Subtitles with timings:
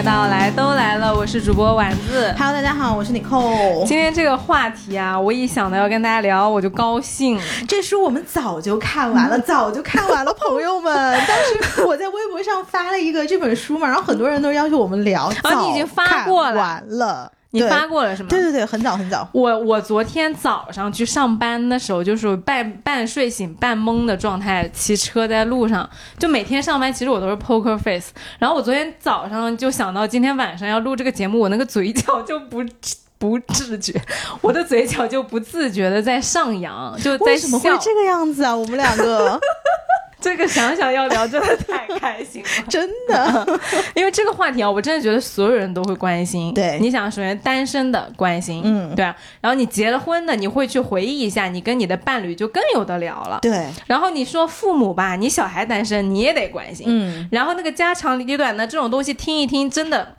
[0.00, 2.34] 来到来都来了，我是主播丸子。
[2.38, 3.84] Hello，大家好，我是 Nicole。
[3.86, 7.38] 今天这个话题啊，我一想到要跟大家聊，我就高兴。
[7.68, 11.20] 这书我们早就看完了， 早就看完了，朋友们。
[11.28, 11.36] 当
[11.76, 15.24] 时我在微博上发了一个这本书嘛，然后很多人都要求我们聊。
[15.42, 18.28] 啊 你已经发过了早看完了，你发过了是吗？
[18.30, 19.28] 对对对，很早很早。
[19.32, 28.12] 我我昨天早上去上班的时候，就是半半睡醒半懵的状态，骑车在路上，就每天上班其实我都是 poker face。
[28.38, 32.64] 然后我昨天早上就想到今天晚上要录这个节目，我那个嘴角就不
[33.18, 34.00] 不自觉，
[34.40, 37.76] 我的嘴角就不自觉的在上扬，就在为什么会笑。
[37.76, 38.56] 这个样子啊？
[38.56, 39.38] 我们两个
[40.20, 42.48] 这个想想要聊真的太开心了。
[42.68, 43.58] 真的
[43.94, 46.52] 因为这个话题啊，我真的觉得所有人都会关心。
[46.54, 53.38] 对你想，首先单身的关心，嗯对啊，然后你结了婚的，你会去回忆一下，你跟你的伴侣就更有的聊了。
[53.42, 56.86] 对，然后你说父母吧，你小孩单身，你也得关心。
[56.88, 60.16] 嗯，然后那个家长里短的这种东西听一听，真的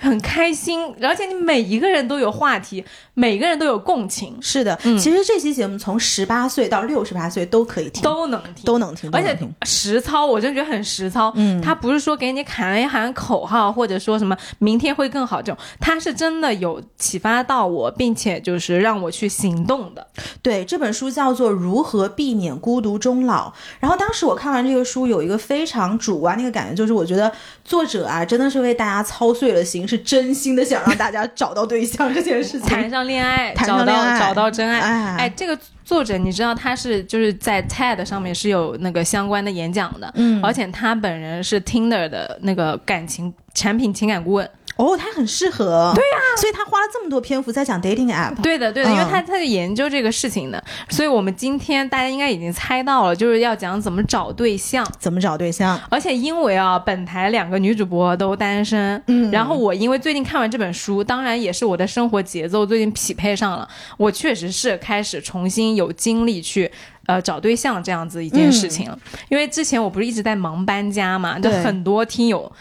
[0.00, 4.78] 很开心，而且你每一个人都有话题，每个人都有共情，是的。
[4.84, 8.64] 嗯其实这期节目从十八岁到六十八岁都可以听，都能听。
[8.64, 9.38] 都能听，而且。
[9.64, 11.32] 实操，我真觉得很实操。
[11.36, 20.06] 嗯他不是说给你喊一喊口号，或者说什么明天会更好这种，他是真的有启发到我，并且就是让我去行动的。
[20.42, 23.50] 对，这本书叫做《如何避免孤独终老》。
[23.80, 27.30] 然后当时我看完这个书，有一个非常主观的一个感觉，就是我觉得
[27.64, 32.68] 作者啊，真的是为大家操碎了心，是真心的想让大家找到对象这件事情。
[32.68, 34.80] 谈上恋爱，谈找到上恋爱找到真爱。
[34.80, 44.48] 哎哎，这个作者你知道他是就是在 TED 上面是有那个相关的演讲的，嗯而且他本人是 Tinder 的那个感情产品情感顾问。
[44.78, 45.92] 哦，他很适合。
[45.94, 48.40] 对呀、所以他花了这么多篇幅在讲 dating app。
[48.40, 54.86] 对的，对的，嗯因为他他在研究这个事情的，所以我们今天大家应该已经猜到了，就是要讲怎么找对象。
[54.98, 55.78] 怎么找对象？
[55.90, 66.70] 而且因为啊，本台两个女主播都单身，嗯然后我因为最近看完这本书，当然也是我的生活节奏最近匹配上了，我确实是开始重新有精力去。
[67.06, 68.98] 呃，找对象这样子一件事情了，
[69.30, 72.52] 因为之前我不是一直在忙搬家嘛，就很多听友，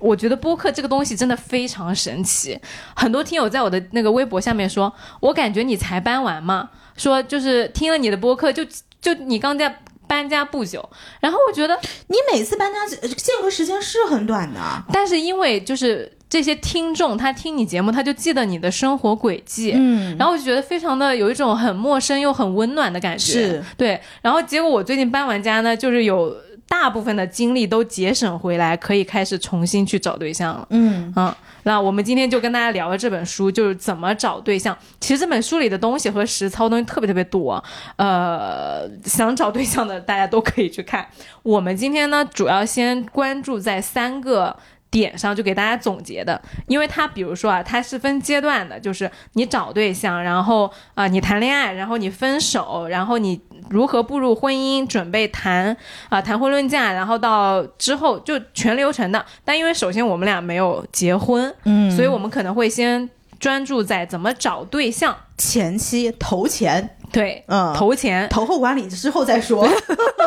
[0.00, 2.58] 我觉得播客这个东西真的非常神奇。
[2.94, 8.64] 很多听友在我的那个微博下面说，我感觉你才搬完嘛，说就是听了你的播客，就
[9.00, 10.88] 就你刚在搬家不久，
[11.20, 14.60] 然后我觉得你每次搬家呃间隔时间是很短的。
[14.92, 23.32] 但是因为就是这些听众，他听你节目，他就记得你的生活轨迹，嗯，然后我就觉得非常的有一种很陌生又很温暖的感觉。
[23.32, 26.36] 是对，然后结果我最近搬完家呢，就是有
[26.68, 30.66] 大部分的精力都节省回来，可以开始重新去找对象了。
[30.70, 34.76] 嗯，嗯，那我们今天就跟大家聊了这本书就是怎么找对象。
[35.00, 37.62] 其实这本书里的东西和实操东西特别特别多，
[37.96, 41.06] 呃，想找对象的大家都可以去看。
[41.42, 44.56] 我们今天呢，主要先关注在三个。
[44.90, 55.76] 点上就给大家总结的，因为它比如说啊，它是分阶段的，就是你找对象，然后啊、你谈恋爱，然后你分手，然后你如何步入婚姻，准备谈
[56.08, 59.24] 啊、谈婚论嫁，然后到之后就全流程的。
[59.44, 61.90] 但因为首先我们俩没有结婚，嗯。
[61.90, 63.08] 所以我们可能会先
[63.38, 68.28] 专注在怎么找对象，前期投钱，对，嗯，投钱。
[68.28, 69.68] 投后管理之后再说。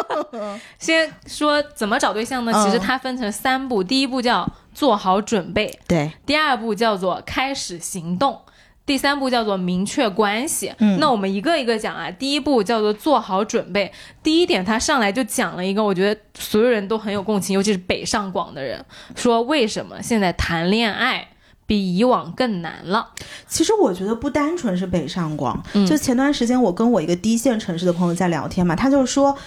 [0.79, 2.51] 先说怎么找对象呢？
[2.55, 8.39] 嗯其实它分成三步，第一步叫做好准备，对，第二步叫做开始行动。
[8.85, 10.73] 第三步叫做明确关系。
[10.79, 12.09] 嗯那我们一个一个讲啊。
[12.09, 13.91] 第一步叫做做好准备。
[14.23, 18.83] 第一点，他上来就讲了一个，我觉得所有人都很有共情，尤其是北上广的人，
[19.15, 21.27] 说为什么现在谈恋爱
[21.69, 23.09] 比以往更难了。
[23.47, 29.37] 其实我觉得不单纯是北上广，嗯就前段时间我跟我一个低线城市的朋友在聊天嘛，他就说。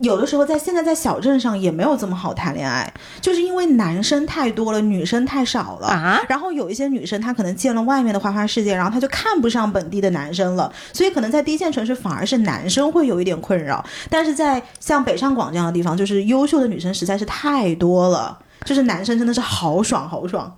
[0.00, 5.88] 有的时候在现在在小镇上也没有这么好谈恋爱，就是因为男生太多了，女生太少了。
[5.88, 20.50] 啊然后有一些女生她可能见了外面的花花世界，然后她就看不上本地的男生了，所以可能在低线城市反而是男生会有一点困扰，但是在像北上广这样的地方，就是优秀的女生实在是太多了，就是男生真的是好爽好爽，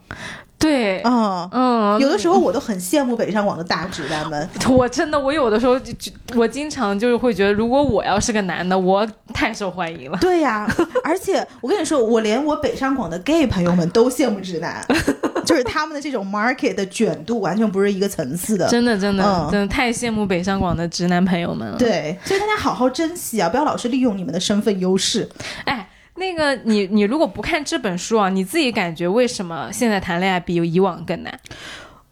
[0.62, 1.48] 对，嗯。
[1.52, 5.78] 嗯，有的时候我都很羡慕北上广的大直男们， 我真的，我有的时候
[6.34, 10.16] 我经常就是会觉得，如果我要是个男的，我太受欢迎了。
[10.20, 10.66] 对呀、
[11.04, 14.84] 而且我跟你说，我连我北上广的 gay 朋友们都羡慕直男，
[15.44, 18.68] 就是他们的这种 market 的卷度完全不是一个层次的。
[18.68, 25.28] 真的，真的，嗯真的太羡慕北上广的直男朋友们了。，对，所以大家好好珍惜啊，不要老是利用你们的身份优势。
[25.64, 31.40] 哎，那个你你如果不看这本书啊，你自己感觉为什么现在谈恋爱比以往更难？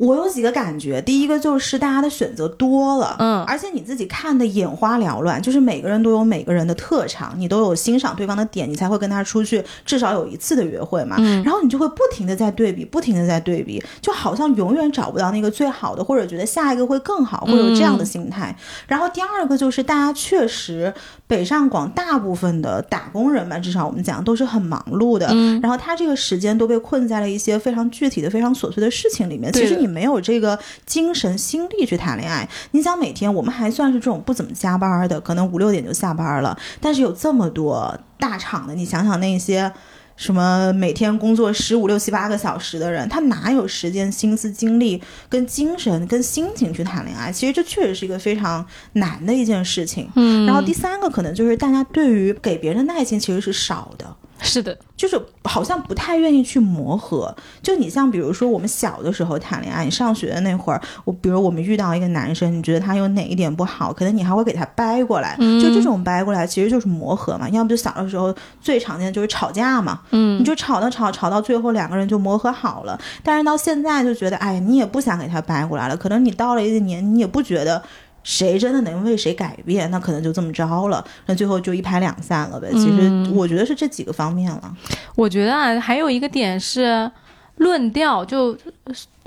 [0.00, 11.16] 我有几个感觉，第一个就是大家的选择多了，嗯而且你自己看的眼花缭乱，就是每个人都有每个人的特长，你都有欣赏对方的点，你才会跟他出去至少有一次的约会嘛。
[11.18, 18.56] 嗯然后你就会不停的在对比，不停的在对比，就好像永远找不到那个最好的，或者觉得下一个会更好，会有这样的心态。
[18.86, 20.90] 然后第二个就是大家确实
[21.26, 29.52] 北上广大部分的打工人吧，至少我们讲都是很忙碌的，嗯然后他这个时间都被困在了一些非常具体的、非常琐碎的事情里面。
[29.52, 32.48] 其实你没有这个精神心力去谈恋爱。
[32.70, 39.72] 你想每天我们还算是这种不怎么加班的，可能五六点就下班了，但是有这么多大厂的，你想想那些。
[40.16, 47.32] 什么每天工作十五六七八个小时的人，他哪有时间、心思、精力、跟精神、跟心情去谈恋爱？
[47.32, 48.62] 其实这确实是一个非常
[48.92, 50.10] 难的一件事情。
[50.16, 54.14] 嗯然后第三个可能就是大家对于给别人的耐心其实是少的。
[54.42, 57.34] 是的，就是好像不太愿意去磨合。
[57.62, 65.36] 就你像比如说我们小的时候谈恋爱，你上学的那会儿，我比如我们遇到一个男生，你觉得他有哪一点不好，可能你还会给他掰过来。
[65.38, 72.98] 嗯就这种掰过来其实就是磨合嘛，要不就小的时候最常见的就是吵架嘛，嗯你就吵到吵吵到最后两个人就磨合好了。
[73.22, 77.82] 但是到现在就觉得，哎，你也不想给他掰过来了，可能你到了一个年，你也不觉得。
[78.22, 79.90] 谁真的能为谁改变？
[79.90, 82.68] 那可能就这么着了，那最后就一拍两散了呗。
[82.72, 84.76] 其实嗯我觉得是这几个方面了。
[85.14, 87.10] 我觉得啊，还有一个点是
[87.56, 88.56] 论调，就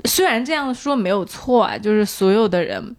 [0.04, 2.94] 虽然这样说没有错啊，就是所有的人，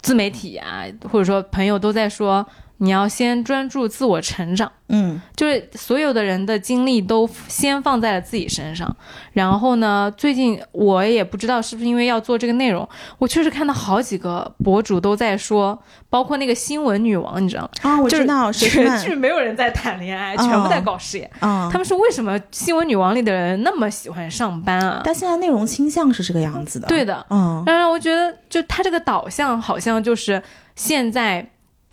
[0.00, 2.46] 自媒体啊，或者说朋友都在说，
[2.78, 4.72] 你要先专注自我成长。
[4.90, 8.96] 嗯就是所有的人的精力都先放在了自己身上，
[9.32, 12.88] 然后呢，最近我也不知道是不是因为要做这个内容，
[13.18, 15.78] 我确实看到好几个博主都在说，
[16.08, 17.68] 包括那个新闻女王，你知道吗？
[17.82, 21.30] 啊，我就是知道，全剧没有人在谈恋爱，哦全部在搞事业。
[21.40, 25.02] 啊，他们说为什么新闻女王里的人那么喜欢上班啊？
[25.04, 26.88] 但现在内容倾向是这个样子的。
[26.88, 30.42] 对，的，嗯当然我觉得就他这个导向好像就是
[30.74, 31.46] 现在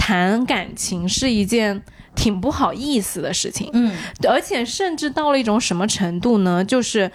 [0.06, 1.82] 谈感情是一件
[2.14, 3.72] 挺不好意思的事情。
[3.74, 3.92] 嗯
[4.30, 6.64] 而且甚至到了一种什么程度呢？
[6.64, 7.12] 就是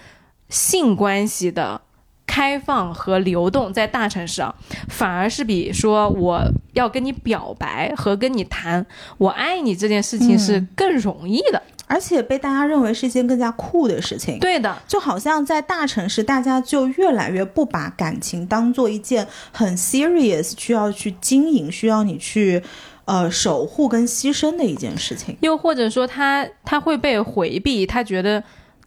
[0.49, 1.79] 性关系的
[2.27, 4.53] 开放和流动，在大城市啊，
[4.89, 6.43] 反而是比说我
[6.73, 8.85] 要跟你表白和跟你谈
[9.17, 11.63] 我爱你这件事情是更容易的。
[11.91, 14.39] 而且被大家认为是一件更加酷的事情。
[14.39, 22.63] 对的，就好像在大城市，大家就越来越不把感情当做一件很 serious 需要去经营、需要你去
[23.03, 25.35] 呃守护跟牺牲的一件事情。
[25.41, 28.41] 又或者说他他会被回避，他觉得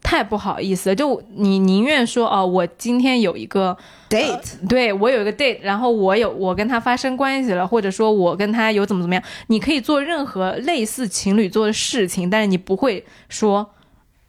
[0.05, 0.95] 太不好意思了。
[0.95, 3.77] 就你宁愿说哦，我今天有一个
[4.09, 13.71] Date，、对我有一个 date，然后我有我跟他发生关系了，或者说我跟他有怎么怎么样，你可以做任何类似情侣做的事情，但是你不会说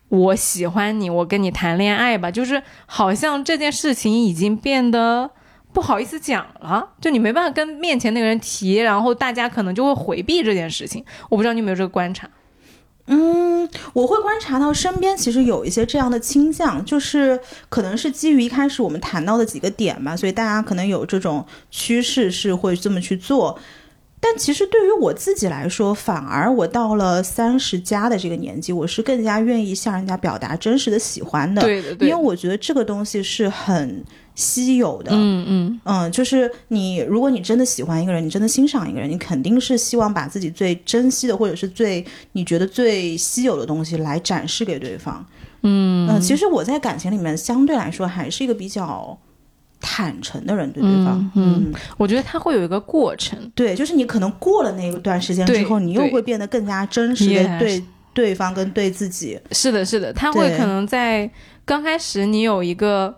[0.09, 5.29] 我喜欢你，我跟你谈恋爱吧，就是好像这件事情已经变得。
[5.73, 11.03] 不好意思讲了，就你没办法跟面前那个人提，然后大家可能就会回避这件事情。
[11.29, 12.29] 我不知道你有没有这个观察？
[13.07, 23.59] 嗯，我会观察到身边其实有一些这样的倾向，就是可能是基于一开始我们谈到的几个点吧，所以大家可能有这种趋势是会这么去做。
[24.19, 34.03] 但其实对于我自己来说，反而我到了三十加的这个年纪，我是更加愿意向人家表达真实的喜欢的，对的，对的，因为我觉得这个东西是很
[34.35, 35.11] 稀有的。
[35.13, 45.25] 嗯嗯，嗯，就是你，如果你真的喜欢一个人，你真的欣赏一个人，你肯定是希望把自己最珍惜的，或者是最你觉得最稀有的东西来展示给对方。
[45.63, 49.17] 嗯嗯、其实我在感情里面相对来说还是一个比较
[49.79, 51.19] 坦诚的人，对对方。
[51.35, 53.39] 嗯嗯我觉得他会有一个过程。
[53.55, 57.83] 对，就是你可能过了那一段时间之后，你又会变得更加真实的对
[58.13, 59.39] 对方跟对自己。
[59.51, 61.29] 是的，是的，他会可能在
[61.63, 63.15] 刚开始你有一个。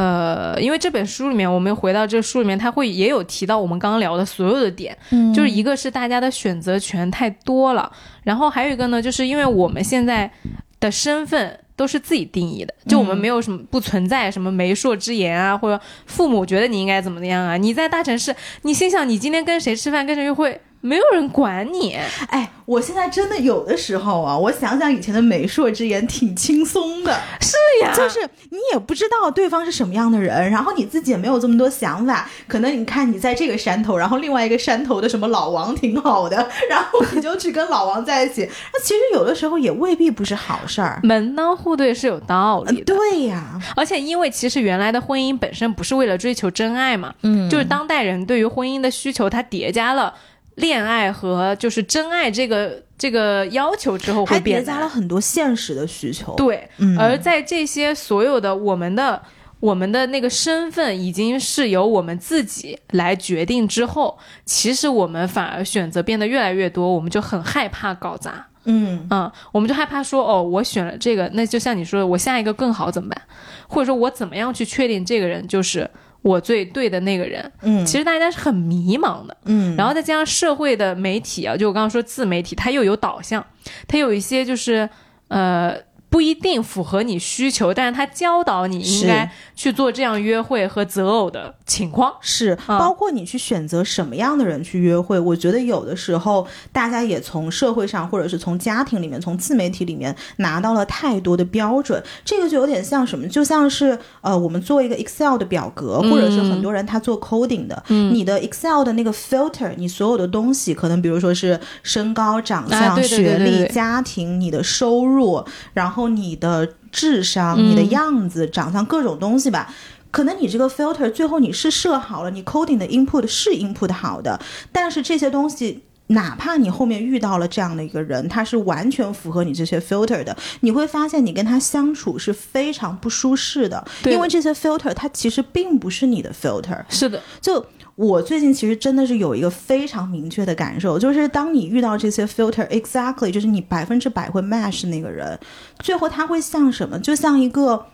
[0.00, 5.34] 呃，因为这本书里面，我们回到这个书里面，他会也有提到我们刚刚聊的所有的点，嗯。
[5.34, 7.92] 就是一个是大家的选择权太多了，
[8.22, 10.30] 然后还有一个呢，就是因为我们现在
[10.78, 21.96] 的身份都是自己定义的，就我们没有什么不存在什么媒妁之言啊，或者父母觉得你应该怎么样啊，你在大城市，你心想你今天跟谁吃饭，跟谁约会，没有人管你，
[22.28, 28.20] 哎，我现在真的有的时候啊，我想想以前的媒妁之言挺轻松的，是呀，就是
[28.50, 36.36] 你也不知道对方是什么样的人，然后你自己也没有这么多想法，可能你看你在这个山头，然后另外一个山头的什么老王挺好的，
[36.70, 41.00] 然后你就去跟老王在一起，那其实有的时候也未必不是好事儿。
[41.02, 42.94] 门当户对是有道理的。
[42.94, 47.50] 对呀，而且，因为其实原来的婚姻本身不是为了追求真爱嘛，嗯。
[47.50, 50.14] 就是当代人对于婚姻的需求，它叠加了
[50.56, 59.22] 恋爱和就是真爱这个这个要求之后，还叠会变难加了很多现实的需求。，对，嗯而在这些所有的我们的
[59.60, 68.46] 我们的那个身份已经是由我们自己来决定之后，其实我们反而选择变得越来越多，我们就很害怕搞砸。
[68.64, 73.22] 嗯嗯，我们就害怕说，哦，我选了这个，那就像你说的，我下一个更好怎么办？
[73.66, 75.88] 或者说我怎么样去确定这个人就是
[76.22, 77.50] 我最对的那个人？
[77.62, 79.36] 嗯其实大家是很迷茫的。
[79.44, 83.44] 嗯，然后再加上社会的媒体啊，就我刚刚说自媒体，它又有导向，
[83.88, 84.88] 它有一些就是
[85.28, 85.74] 呃
[86.10, 92.12] 不一定符合你需求，但是他教导你应该去做这样约会和择偶的情况。
[92.20, 108.10] 是，啊包括你去选择什么样的人去约会，我觉得有的时候大家也从社会上或者是从家庭里面、从自媒体里面拿到了太多的标准，这个就有点像什么，就像是呃，我们做一个 Excel 的表格，或者是很多人他做 coding 的，嗯。
[108.12, 113.24] 你的 Excel 的那个 filter，你所有的东西，可能比如说是身高、长相、啊对对对。
[113.24, 119.74] 学历、家庭、你的收入，然后你的智商、你的嗯样子、长相各种东西吧。
[120.10, 124.40] 可能你这个 filter 最后你是设好了，你 coding 的 input 是 input 好的，
[124.72, 125.82] 但是这些东西。
[126.12, 136.84] 哪怕你后面遇到了这样的一个人，他是完全符合你这些 filter 的，你会发现你跟他相处是非常不舒适的，因为这些 filter 它其实并不是你的 filter。
[136.88, 137.64] 是的，就
[138.00, 145.38] 我最近其实真的是有一个非常明确的感受，就是当你遇到这些 filter，exactly 就是你百分之百会 match 那个人，
[145.80, 146.98] 最后他会像什么？
[146.98, 147.84] 就像一个，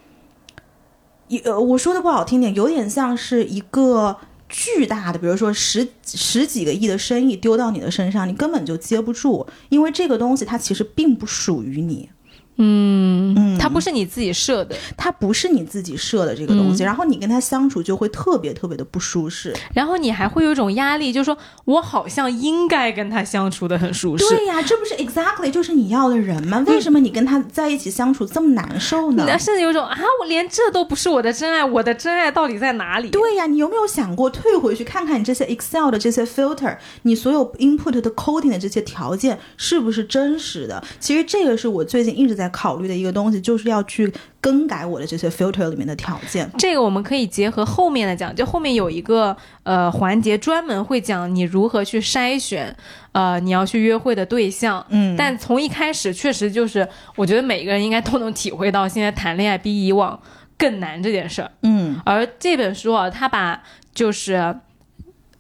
[1.45, 4.17] 呃，我说的不好听点，有点像是一个。
[4.49, 12.09] 巨大的，比如说十十几个亿的生意丢到你的身上，你根本就接不住，因为这个东西它其实并不属于你。
[12.57, 19.55] 嗯嗯它不是你自己设的，它不是你自己设的这个东西，嗯然后你跟他相处就会特别特别的不舒适。
[19.75, 24.25] 然后你还会有一种压力，就是说我好像应该跟他相处的很舒适。
[24.29, 26.63] 对呀，这不是 exactly 就是你要的人吗？
[26.67, 29.25] 为什么你跟他在一起相处这么难受呢？
[29.27, 33.11] 那甚至有种啊，我连这都不是我的真爱，我的真爱到底在哪里？
[33.11, 40.83] 对呀，你有没有想过退回去看看你这些 Excel 的这些 filter，你所有 input 的 coding 的这些条件是不是真实的？
[41.01, 46.51] 其实这个是我最近一直在考虑的一个东西，就是要去更改我的这些 filter 里面的条件。
[46.59, 52.75] 这个我们可以结合后面的讲，就后面有一个呃环节专门会讲你如何去筛选，
[53.13, 54.85] 呃你要去约会的对象。
[54.91, 56.87] 嗯但从一开始确实就是，
[57.17, 60.19] 我觉得每个人应该都能体会到，现在谈恋爱比以往
[60.59, 61.51] 更难这件事儿。
[61.63, 63.63] 嗯而这本书啊，它把
[63.95, 64.55] 就是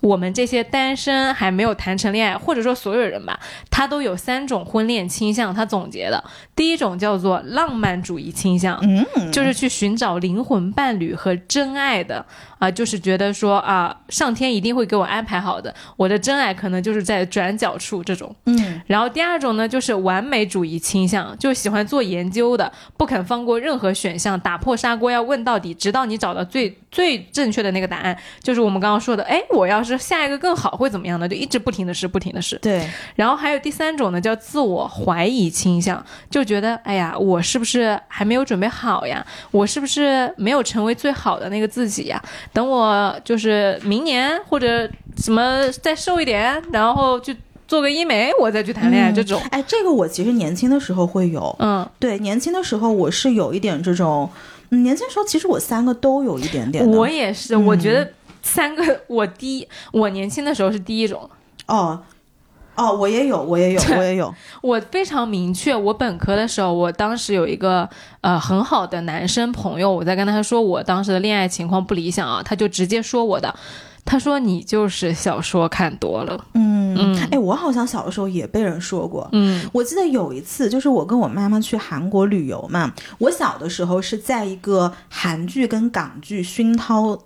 [0.06, 3.38] 我们这些单身还没有谈成恋爱，或者说所有人吧，
[3.70, 5.54] 他都有三种婚恋倾向。
[5.54, 6.22] 他总结的
[6.54, 12.24] 第一种叫做浪漫主义倾向，嗯，就是去寻找灵魂伴侣和真爱的
[12.58, 18.34] 啊、就是觉得说啊，上天一定会给我安排好的，我的真爱可能就是在转角处这种。
[18.46, 28.16] 嗯然后第二种呢，就是完美主义倾向，就喜欢做研究的，不肯放过任何选项，打破砂锅要问到底，直到你找到最最正确的那个答案。
[28.42, 31.28] 就是我们刚刚说的，哎，我要是下一个更好会怎么样呢？
[31.28, 32.56] 就一直不停的试，不停的试。
[32.58, 39.24] 对，然后还有第三种呢，叫自我怀疑倾向，就觉得哎呀，我是不是还没有准备好呀？
[39.50, 42.22] 我是不是没有成为最好的那个自己呀？
[42.52, 44.88] 等我就是明年或者
[45.18, 47.34] 什么再瘦一点，然后就
[47.68, 49.14] 做个医美，我再去谈恋爱、嗯。
[49.14, 49.40] 这种。
[49.50, 54.30] 哎，这个我其实年轻的时候会有，嗯，对，年轻的时候我是有一点这种，
[54.70, 56.86] 嗯，年轻时候其实我三个都有一点点。
[56.86, 58.08] 我也是，我觉得
[58.42, 61.28] 三个，我第一，我年轻的时候是第一种，
[61.66, 62.00] 哦
[62.76, 64.34] 哦，我也有， 我也有，我也有。
[64.62, 67.88] 我非常明确，我本科的时候，我当时有一个
[68.20, 73.54] 呃很好的男生朋友，我在跟他说我当时的恋爱情况不理想啊，他就直接说我的，
[74.04, 79.28] 他说你就是小说看多了，嗯嗯哎，我好像小的时候也被人说过。
[79.32, 82.92] 嗯我记得有一次，就是我跟我妈妈去韩国旅游嘛。
[83.18, 87.18] 我小的时候是在一个韩剧跟港剧熏陶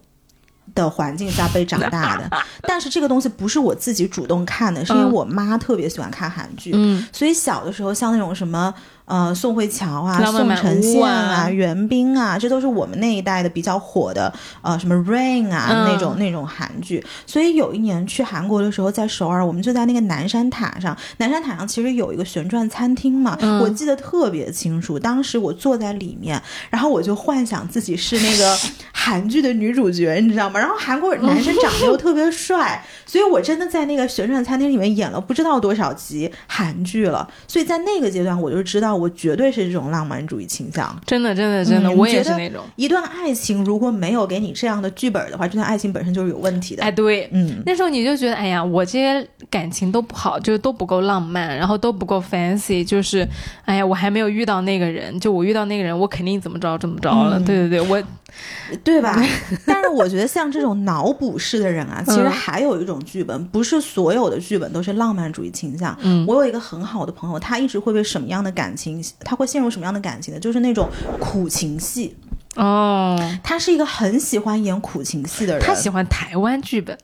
[0.75, 2.31] 的环境下被长大的，
[2.63, 6.73] 但是这个东西不是我自己主动看的，是因为嗯我妈特别喜欢看韩剧。
[6.75, 8.73] 嗯所以小的时候，像那种什么
[9.11, 17.05] 呃宋慧乔啊、宋承宪啊袁冰啊，这都是我们那一代的比较火的呃什么 Rain 啊、嗯那种那种韩剧。
[17.27, 24.97] 所以有一年去韩国的时候，在首尔，我们就在那个南山塔上，南山塔上其实有一个旋转餐厅嘛，嗯我记得特别清楚。
[24.97, 26.41] 当时我坐在里面，
[26.71, 28.57] 然后我就幻想自己是那个
[28.93, 30.61] 韩剧的女主角，你知道吗？
[30.61, 37.29] 然后韩国男生长得又特别帅， 所以我真的在那个旋转餐厅里面演了不知道多少集韩剧了。
[37.49, 40.95] 所以在那个阶段，我就知道我绝对是这种浪漫主义倾向。
[41.07, 42.63] 真的，真的，真的，嗯我也是那种。
[42.77, 46.83] 一段爱情如果没有给你这样的剧本的话，这段爱情本身就是有问题的。
[46.83, 53.27] 哎，对，嗯，那时候你就觉得，哎呀，我这些感情都不好，就是都不够浪漫，然后都不够 fancy，就是，
[53.65, 57.39] 哎呀，我还没有遇到那个人，就我遇到那个人，我肯定怎么着怎么着了。
[57.39, 58.03] 嗯对对对，我
[58.85, 59.21] 对吧？
[59.67, 65.97] 但是我觉得像这种脑补式的人啊，其实嗯还有一种剧本，不是所有的剧本都是浪漫主义倾向。
[66.03, 68.90] 嗯我有一个很好的朋友，他一直会被什么样的感情，
[69.21, 70.41] 他会陷入什么样的感情呢？
[70.41, 72.17] 就是那种苦情戏。
[72.57, 76.99] 哦，他是一个很喜欢演苦情戏的人，他喜欢台湾剧本，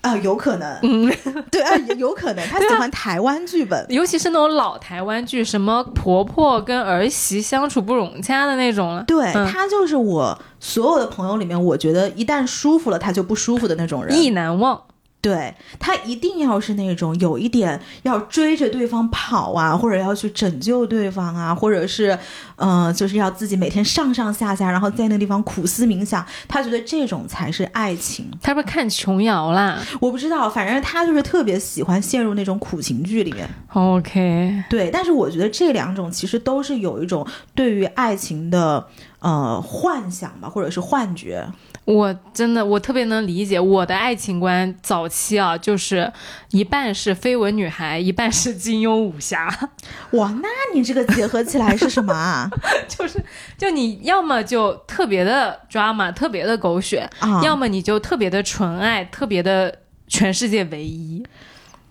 [0.00, 1.12] 啊、有可能，嗯，
[1.52, 3.86] 对啊，有有可能，他喜欢台湾剧本。
[3.90, 9.04] 尤其是那种老台湾剧，什么婆婆跟儿媳相处不融洽的那种了。
[9.04, 14.20] 对、嗯他就是我所有的朋友里面，我觉得一旦舒服了，他就不舒服的那种人。
[14.20, 14.82] 意难忘，
[15.20, 22.16] 对他一定要是那种有一点要追着对方跑啊，或者要去拯救对方啊，或者是，
[22.54, 26.24] 呃，就是要自己每天上上下下，然后在那个地方苦思冥想。
[26.46, 28.30] 他觉得这种才是爱情。
[28.40, 33.48] 他不是看琼瑶啦我不知道，反正他就是特别喜欢陷入那种苦情剧里面。
[33.72, 38.86] ？OK，对，但是我觉得这两种其实都是有一种对于爱情的
[39.18, 41.44] 呃幻想吧，或者是幻觉。
[41.88, 46.12] 我真的我特别能理解我的爱情观，早期啊就是
[46.50, 49.48] 一半是绯闻女孩，一半是金庸武侠，
[50.12, 52.46] 哇，那你这个结合起来是什么啊？
[52.86, 53.18] 就是
[53.56, 59.74] 就你要么就特别的 drama，特别的狗血，啊，要么你就特别的纯爱，特别的
[60.06, 61.24] 全世界唯一。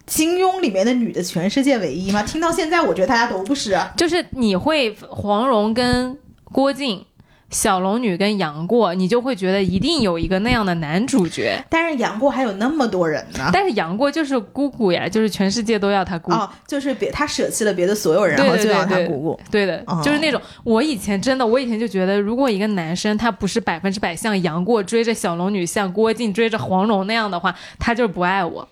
[0.05, 2.21] 金庸里面的女的全世界唯一吗？
[2.21, 3.71] 听到现在，我觉得大家都不是。
[3.71, 7.03] 啊就是你会黄蓉跟郭靖。
[7.49, 13.49] 小龙女跟杨过，你就会觉得一定有一个那样的男主角，但是杨过还有那么多人呢。
[13.53, 16.31] 但是杨过就是姑姑呀，就是全世界都要他姑。
[16.31, 19.39] 哦，就是别他舍弃了别的所有人，对然后就要他姑姑。
[19.49, 28.67] 对的，哦就是那种我以前真的，我以前就觉得，如果一个男生他不是百分之百像杨过追着小龙女，像郭靖追着黄蓉那样的话，他就是不爱我。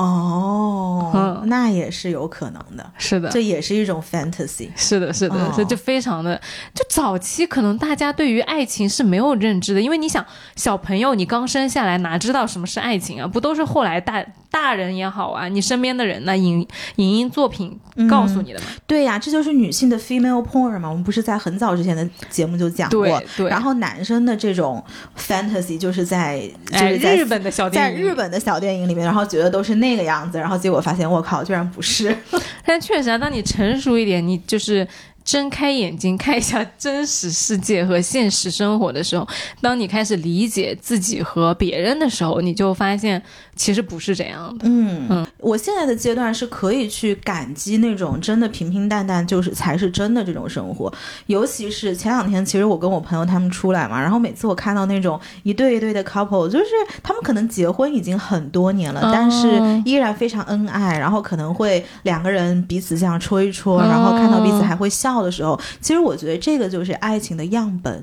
[0.00, 4.68] 哦，嗯那也是有可能的，是的，这也是一种 fantasy。
[4.74, 6.40] 是的，是的，哦是就非常的，
[6.74, 10.24] 就早期可能大家对于爱情是没有认知的，因为你想
[10.56, 13.26] 小朋友你刚生下来哪知道什么是爱情啊？
[13.26, 18.66] 不都是后来大大人也好啊，你身边的人呢，影影音作品告诉你的嘛？
[18.86, 20.88] 对呀，这就是女性的 female porn 嘛。
[20.88, 23.26] 我们不是在很早之前的节目就讲过对。
[23.36, 23.48] 对。
[23.48, 24.82] 然后男生的这种
[25.18, 32.16] fantasy 就是在就哎，是在日本的小电在，日本的小电影里面，然后觉得都是那那个样子，然后结果发现我靠，居然不是。
[32.64, 34.86] 但确实啊，当你成熟一点，你就是
[35.30, 39.24] 睁开眼睛看一下真实世界和现实生活的时候，
[39.60, 43.22] 当你开始理解自己和别人的时候，你就发现
[43.54, 44.64] 其实不是这样的。
[44.68, 45.24] 嗯嗯。
[45.38, 50.92] 我现在的阶段是可以去感激那种真的平平淡淡就是才是真的这种生活，
[51.26, 56.64] 尤其是前两天，其实我跟我朋友他们出来嘛，然后每次我看到那种一对一对的 couple，就是
[57.04, 59.10] 他们可能结婚已经很多年了，哦。
[59.14, 59.46] 但是
[59.84, 68.02] 依然非常恩爱，然后可能会两个人彼此这样戳一戳，哦然后看到彼此还会笑的时候，其实我觉得这个就是爱情的样本。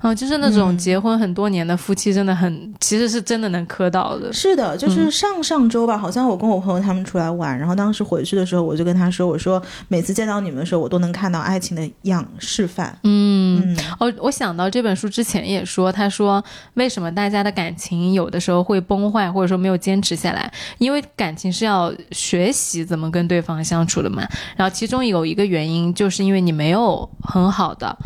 [0.00, 4.30] 啊，就是那种嗯结婚很多年的夫妻，真的很，其实是真的能磕到的。
[4.32, 12.98] 是的，嗯就是上上周吧，好像我跟我朋友他们出来玩，然后当时回去的时候，我就跟他说，我说每次见到你们的时候，我都能看到爱情的样示范。
[13.04, 16.44] 嗯，嗯哦，我想到这本书之前也说，他说
[16.74, 24.26] 为什么大家的感情有的时候会崩坏，或者说没有坚持下来，因为感情是要学习怎么跟对方相处的嘛。
[24.56, 27.96] 然后其中有一个原因，就是因为你没有很好的。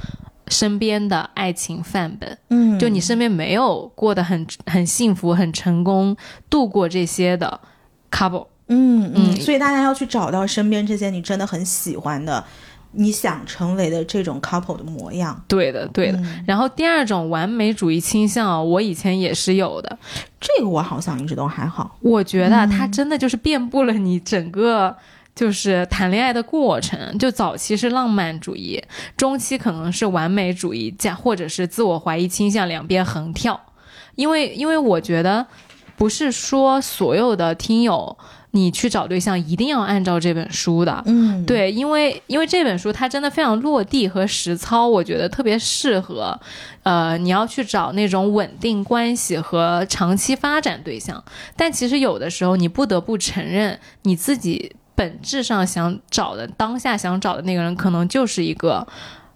[0.49, 6.17] 身边的爱情范本，嗯，就你身边没有过得很很幸福、很成功
[6.49, 7.61] 度过这些的
[8.13, 12.45] couple，嗯嗯，嗯所以大家要去找到身边这些你真的很喜欢的，
[12.93, 15.43] 你想成为的这种 couple 的模样。
[15.49, 16.19] 对的，对的。
[16.19, 19.99] 嗯然后第二种完美主义倾向啊，我以前也是有的，
[20.41, 21.97] 这个我好像一直都还好。
[22.01, 24.97] 我觉得嗯它真的就是遍布了你整个。
[25.37, 28.83] 就是谈恋爱的过程，就早期是浪漫主义，
[29.17, 33.61] 中期可能是完美主义，加或者是自我怀疑倾向，两边横跳。
[34.15, 35.47] 因为，因为我觉得
[35.95, 38.17] 不是说所有的听友
[38.53, 46.41] 你去找对象一定要按照这本书的，嗯，对，因为因为这本书它真的非常落地和实操，我觉得特别适合，
[46.83, 51.23] 呃，你要去找那种稳定关系和长期发展对象。
[51.55, 58.85] 但其实有的时候你不得不承认，你自己本质上想找的当下想找的那个人，可能就是一个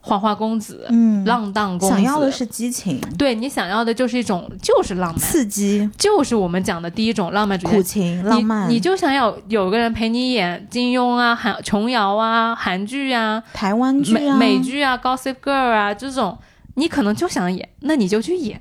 [0.00, 7.70] 花花公子、嗯，浪荡公子，想要的是激情、对你想要的就是一种就是浪漫，刺激、就是我们讲的第一种浪漫主义。
[7.70, 8.68] 苦情、浪漫。
[8.70, 16.38] 你你就想要有个人陪你演金庸啊、韩琼瑶啊、韩剧啊、台湾剧啊、美美剧啊、Gossip Girl 啊这种，
[16.76, 18.58] 你可能就想演，那你就去演。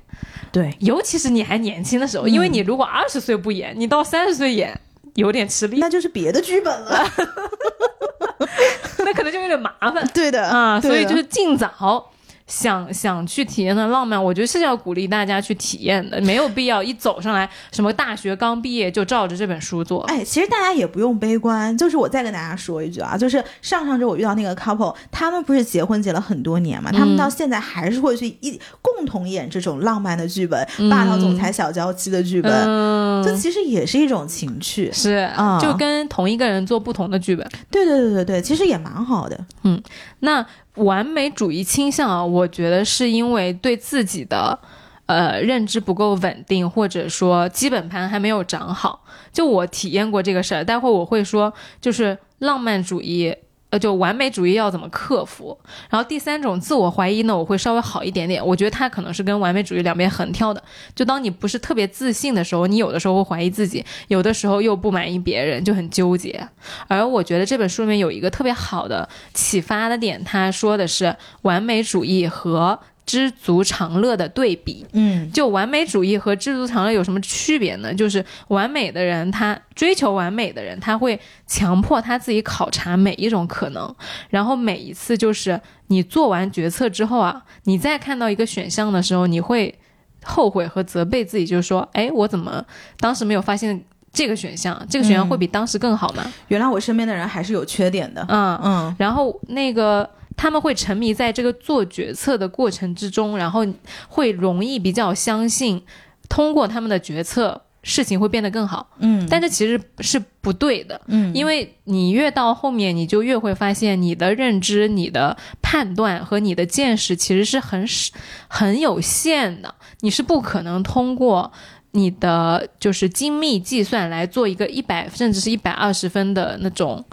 [0.52, 4.78] 对，尤其是你还年轻的时候，因为你如果二十岁不演，你到三十岁演
[5.14, 7.04] 有点吃力，那就是别的剧本了。
[8.98, 10.06] 那可能就有点麻烦。
[10.14, 12.12] 对的啊，所以就是尽早。
[12.50, 20.02] 想想去体验的浪漫，我觉得是要鼓励大家去体验的，没有必要一走上来什么大学刚毕业就照着这本书做。
[20.02, 34.90] 哎，其实大家也不用悲观，就是我再跟大家说一句啊，就是上上周我遇到那个 couple，他们不是结婚结了很多年嘛，他们到现在还是会去一共同演这种浪漫的剧本，霸道总裁小娇妻的剧本，嗯，这其实也是一种情趣。
[34.92, 37.48] 是啊就跟同一个人做不同的剧本。
[37.70, 39.38] 对对对对对，其实也蛮好的。
[39.62, 39.80] 嗯
[40.20, 40.44] 那
[40.84, 44.58] 完美主义倾向啊，我觉得是因为对自己的
[45.06, 49.04] 呃认知不够稳定，或者说基本盘还没有长好。
[49.32, 53.34] 就我体验过这个事儿，待会儿我会说，就是浪漫主义。
[53.70, 55.56] 呃，就完美主义要怎么克服？
[55.88, 58.44] 然后第三种自我怀疑呢，我会稍微好一点点。
[58.44, 60.62] 我觉得它可能是跟完美主义两边横跳的。
[60.94, 66.48] 就当你不是特别自信的时候，你有的时候会怀疑自己，有的时候又不满意别人，就很纠结。
[66.88, 72.78] 而我觉得这本书里面有一个特别好的启发的点，他说的是完美主义和
[73.10, 74.86] 知足常乐的对比。
[74.92, 77.92] 嗯就完美主义和知足常乐有什么区别呢？
[77.92, 83.92] 就是完美的人，他追求完美的人，他会强迫他自己考察每一种可能，
[84.28, 89.76] 然后每一次就是你做完决策之后啊，你再看到一个选项的时候，你会
[90.22, 92.64] 后悔和责备自己，就是说，哎，我怎么
[92.98, 94.80] 当时没有发现这个选项？
[94.88, 96.24] 这个选项会比当时更好吗？
[96.48, 98.24] 原来我身边的人还是有缺点的。
[98.28, 100.08] 嗯嗯然后那个
[100.40, 103.60] 他们会沉迷在这个做决策的过程之中，然后
[104.08, 105.82] 会容易比较相信，
[106.30, 108.88] 通过他们的决策，事情会变得更好。
[109.00, 118.14] 嗯但这其实是不对的，嗯因为你越到后面，你就越会发现你的认知、你的判断和你的见识其实是很少
[118.48, 121.52] 很有限的，你是不可能通过。
[121.92, 127.04] 你的就是精密计算来做一个一百甚至是一百二十分的那种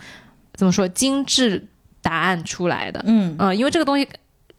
[0.54, 1.68] 怎么说精致
[2.08, 4.08] 答案出来的，嗯嗯，因为这个东西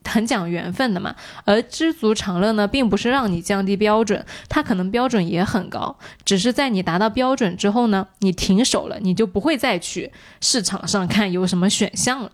[0.04, 1.14] 很讲缘分的嘛。
[1.46, 12.30] 而知足常乐呢，并不是让你降低标准，它可能标准也很高，只是在你达到标准之后呢，你停手了，你就不会再去市场上看有什么选项了。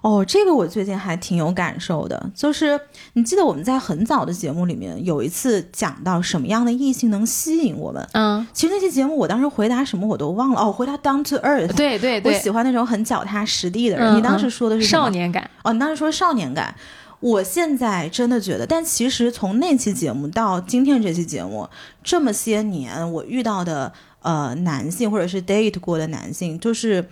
[0.00, 2.78] 哦，这个我最近还挺有感受的，就是
[3.12, 8.06] 你记得我们在很早的节目里面有一次讲到什么样的异性能吸引我们。
[8.12, 11.74] 嗯，其实那期节目我当时回答什么我都忘了哦，回答 down to earth。
[11.74, 14.14] 对对对我，喜欢那种很脚踏实地的人。
[14.14, 15.48] 嗯你当时说的是少年感。
[15.62, 16.74] 哦，你当时说少年感。
[17.20, 21.68] 我现在真的觉得，但其实从那期节目到今天这期节目，
[22.02, 27.06] 这么些年我遇到的呃男性或者是 date 过的男性，就是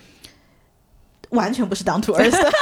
[1.30, 2.52] 完全不是 down to earth，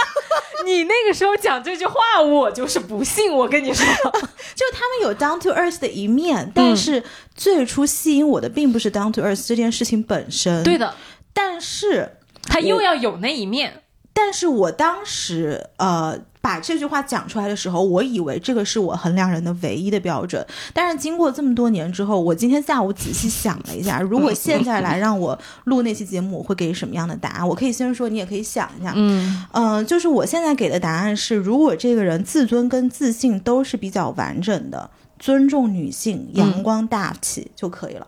[0.64, 3.33] 你那个时候讲这句话，我就是不信。
[3.33, 3.87] 我跟你说，
[4.55, 7.02] 就他们有 down to earth 的一面，但是
[7.35, 10.64] 最初吸引我的并不是 down to earth 这件事情本身。
[10.64, 10.94] 对，的，
[11.33, 13.83] 但是他又要有那一面。
[14.12, 20.46] 但是我当时呃把这句话讲出来的时候，我以为这个是我衡量人的唯一的标准。
[20.72, 27.48] 但是经过这么多年之后，我今天下午仔细想了一下，如果现在来让我录那期节目，我会给什么样的答案？
[27.48, 28.92] 我可以先说，你也可以想一下。
[28.94, 38.06] 嗯嗯、就是我现在给的答案是，如果这个人自尊跟自信都是比较完整的，尊重女性、阳光大气就可以了。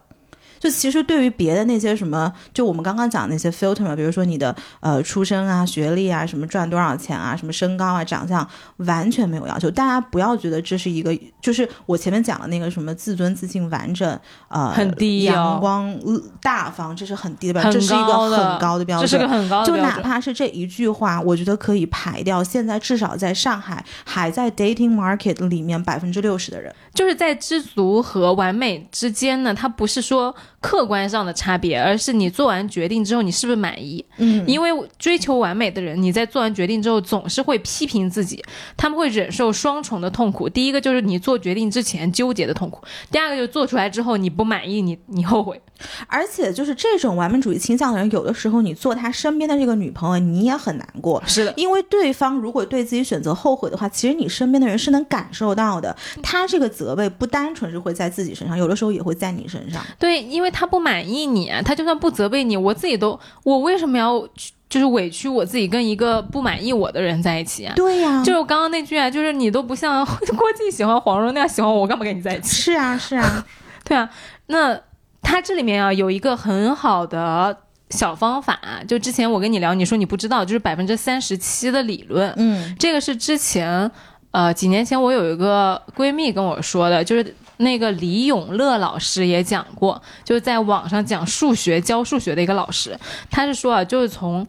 [0.58, 9.70] 就其实对于别的那些什么，就我们刚刚讲的那些 filter 嘛，比如说你的呃出身啊、学历啊、什么赚多少钱啊、什么身高啊、长相，完全没有要求。
[9.70, 14.18] 大家不要觉得这是一个，就是我前面讲的那个什么自尊、自信、完整，
[14.48, 19.98] 呃，很低哦阳光、呃大方，这是很低的标准，这是一个很高的标准，这是个很高的就哪。
[19.98, 26.72] 怕是这一句话，我觉得可以排掉现在至少在上海还在 dating market 里面百分之六十的人。
[26.94, 34.04] 就是在知足和完美之间呢，它不是说客观上的差别，而是你做完决定之后你是不是满意。
[34.16, 38.42] 嗯因为追求完美的人，你在做完决定之后总是会批评自己，
[38.76, 40.48] 他们会忍受双重的痛苦。
[40.48, 45.60] 第一个就是你做决定之前纠结的痛苦，第二个就是做出来之后你不满意，你你后悔。
[46.08, 51.22] 而且就是这种完美主义倾向的人，有的时候你做他身边的这个女朋友，你也很难过。
[51.24, 55.96] 是的，因为对方如果对自己选择后悔的话，其实你身边的人是能感受到的。
[56.20, 59.80] 他这个责备不单纯是会在自己身上，有的时候也会在你身上。
[60.00, 67.72] 对，因为他不满意你啊，他就算不责备你，我自己都，我为什么要去就是委屈我自己跟一个不满意我的人在一起啊。
[67.74, 70.04] 对呀、就是我刚刚那句啊，就是你都不像
[70.36, 72.54] 郭靖喜欢黄蓉那样喜欢我，我干嘛跟你在一起？
[72.54, 73.46] 是啊，是啊，
[73.84, 74.10] 对啊，
[74.48, 74.78] 那
[75.22, 77.56] 他这里面啊有一个很好的
[77.90, 83.90] 小方法，就之前我跟你聊，你说你不知道，就是百分之三十七的理论，嗯这个是之前
[84.32, 87.34] 呃几年前我有一个闺蜜跟我说的，就是。
[87.58, 92.98] 那个李永乐老师也讲过，就是在网上讲数学教数学的一个老师，
[93.30, 94.46] 他是说啊，就是从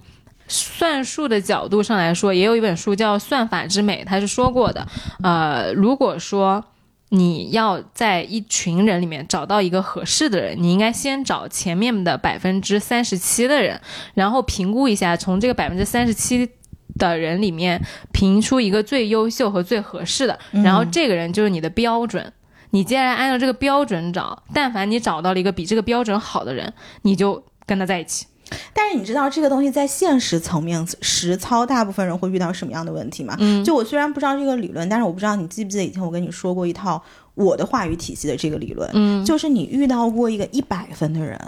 [0.47, 4.87] 算术的角度上来说，也有一本书叫《算法之美》，他是说过的。
[5.21, 6.63] 呃，如果说
[7.09, 13.79] 你要在一群人里面找到一个合适的人，你应该先找前面的百分之三十七的人，
[14.13, 16.49] 然后评估一下，从这个百分之三十七
[16.97, 22.31] 的人里面评出一个最优秀和最合适的，然后这个人就是你的标准。
[22.71, 28.25] 你接下来按照这个标准找，但凡你找到了一个比这个标准好的人，你就跟他在一起。
[28.73, 33.35] 但是你知道这个东西在现实层面实操，大部分人会遇到什么样的问题吗？
[33.37, 36.99] 嗯就我虽然不知道这个理论，但是我不知道你记不记得以前我跟你说过一套
[37.35, 41.39] 我的话语体系的这个理论，嗯，就是你遇到过一个一百分的人，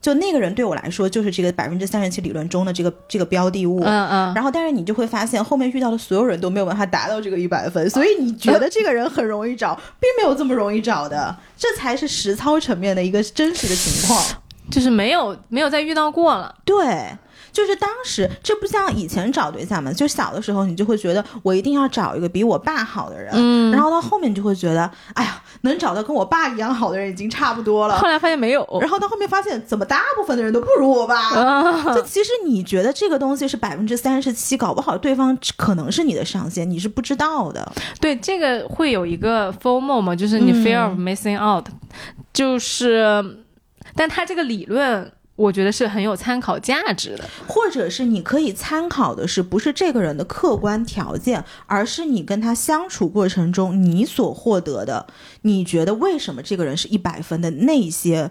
[0.00, 14.24] 就那个人对我来说就是这个百分之三十七理论中的这个这个标的物，嗯嗯，然后，但是你就会发现，后面遇到的所有人都没有办法达到这个一百分，所以 你觉得这个人很容易找，并没有这么容易找的，这才是实操层面的一个真实的情况。
[14.70, 16.54] 就是没有没有再遇到过了。
[16.64, 16.78] 对，
[17.52, 27.96] 就是当时这不像以前找对象嘛，就小的时候你就会觉得我一定要找一个比我爸好的人，嗯然后到后面你就会觉得，哎呀，能找到跟我爸一样好的人已经差不多了。
[27.98, 31.16] 后来发现没有，然后到后面发现，怎么大部分的人都不如我爸？
[31.16, 37.70] 啊， 就其实你觉得这个东西是百分之三十七，搞不好对方可能是你的上限，你是不知道的。
[38.00, 41.66] 对，这个会有一个 FOMO 嘛，就是你嗯 fear of missing out，、
[42.32, 43.36] 就是，
[43.94, 45.10] 但他这个理论，
[45.40, 47.24] 我觉得是很有参考价值的。
[47.48, 55.06] 或者是你可以参考的是，不是这个人的客观条件，而是你跟他相处过程中你所获得的，
[55.42, 58.30] 你觉得为什么这个人是一百分的那些。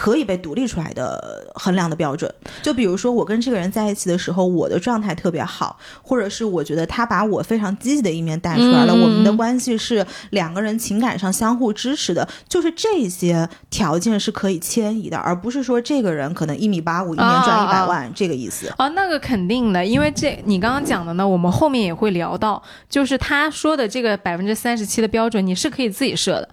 [0.00, 9.02] 可以被独立出来的衡量的标准，就比如说我跟这个人在一起的时候，我的状态特别好，或者是我觉得他把我非常积极的一面带出来了，嗯。
[9.02, 17.66] 我们的关系是两个人情感上相互支持的，就是这些条件是可以迁移的，而不是说这个人可能一米八五，一年赚啊啊。
[17.66, 18.72] 一百万、这个意思。
[18.78, 26.48] 哦，那个肯定的，因为这你刚刚讲的呢，我们后面也会聊到，就是他说的这个百分之三十七的标准，你是可以自己设的，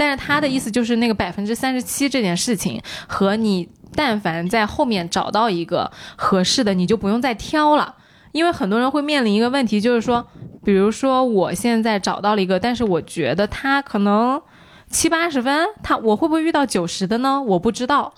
[0.00, 7.96] 但是他的意思就是那个百分之三十七这件事情和你但凡在后面找到一个合适的，你就不用再挑了。
[8.32, 10.26] 因为很多人会面临一个问题，就是说，
[10.64, 14.40] 比如说我现在找到了一个，但是我觉得他可能
[14.88, 17.42] 七八十分，他我会不会遇到九十的呢？
[17.42, 18.14] 我不知道。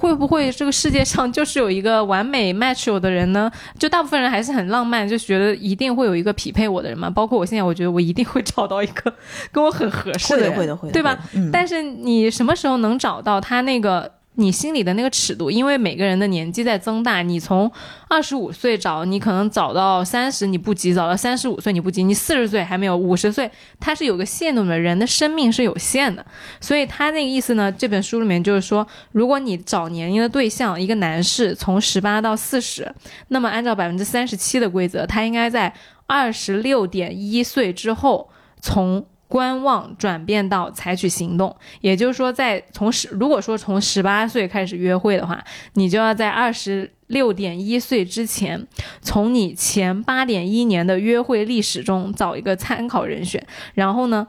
[0.00, 3.50] 会不会这个世界上就是有一个完美 match 我的人呢？
[3.78, 7.10] 就大部分人还是很浪漫，就觉得一定会有一个匹配我的人嘛。
[7.10, 9.12] 包括我现在，我觉得我一定会找到一个
[9.52, 11.10] 跟我很合适的，人，会的，会的，对吧？
[11.32, 11.46] 会的？
[11.46, 15.50] 嗯，但是你什么时候能找到他那个你心里的那个尺度？
[15.50, 17.70] 因为每个人的年纪在增大，你从
[18.08, 26.24] 二十五岁找，你可能找到三十你不急，找到三十五岁你不急，你四十岁还没有，五十岁它是有个限度的，人的生命是有限的，
[26.60, 32.94] 所以他那个意思呢，这本书里面就是说，如果你找年龄的对象，一个男士从十八到四十，
[33.28, 35.74] 那么按照百分之三十七的规则，他应该在
[36.06, 39.04] 二十六点一岁之后从。
[39.30, 45.42] 观望转变到采取行动，也就是说在，从十如果说从十八岁开始约会的话，
[45.74, 48.66] 你就要在二十六点一岁之前，
[49.00, 54.26] 从你前八点一年的约会历史中找一个参考人选，然后呢，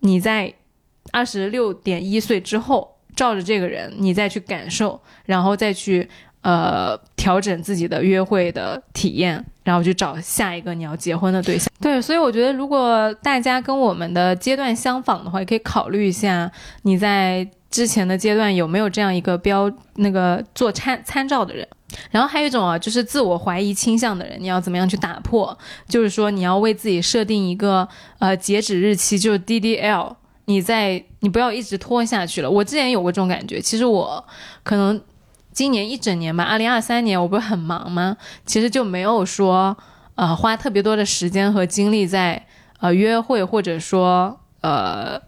[0.00, 0.52] 你在
[1.12, 6.06] 二十六点一岁之后，照着这个人，你再去感受，然后再去
[6.42, 11.68] 呃调整自己的约会的体验，然后去找下一个你要结婚的对象。
[11.80, 16.50] 对，所以我觉得如果大家跟我们的阶段相仿的话，也可以考虑一下
[16.82, 21.66] 你在之前的阶段有没有这样一个标那个做参参照的人。
[22.10, 25.56] 然后还有一种啊，就是自我怀疑倾向的人，你要怎么样去打破？
[25.86, 27.86] 就是说你要为自己设定一个
[28.18, 30.14] 呃截止日期，就是 DDL。
[30.46, 32.50] 你在你不要一直拖下去了。
[32.50, 34.24] 我之前有过这种感觉，其实我
[34.64, 35.00] 可能
[35.52, 38.16] 今年一整年吧，二零二三年我不是很忙吗？
[38.46, 39.76] 其实就没有说
[40.14, 42.46] 呃花特别多的时间和精力在
[42.80, 45.20] 呃约会或者说呃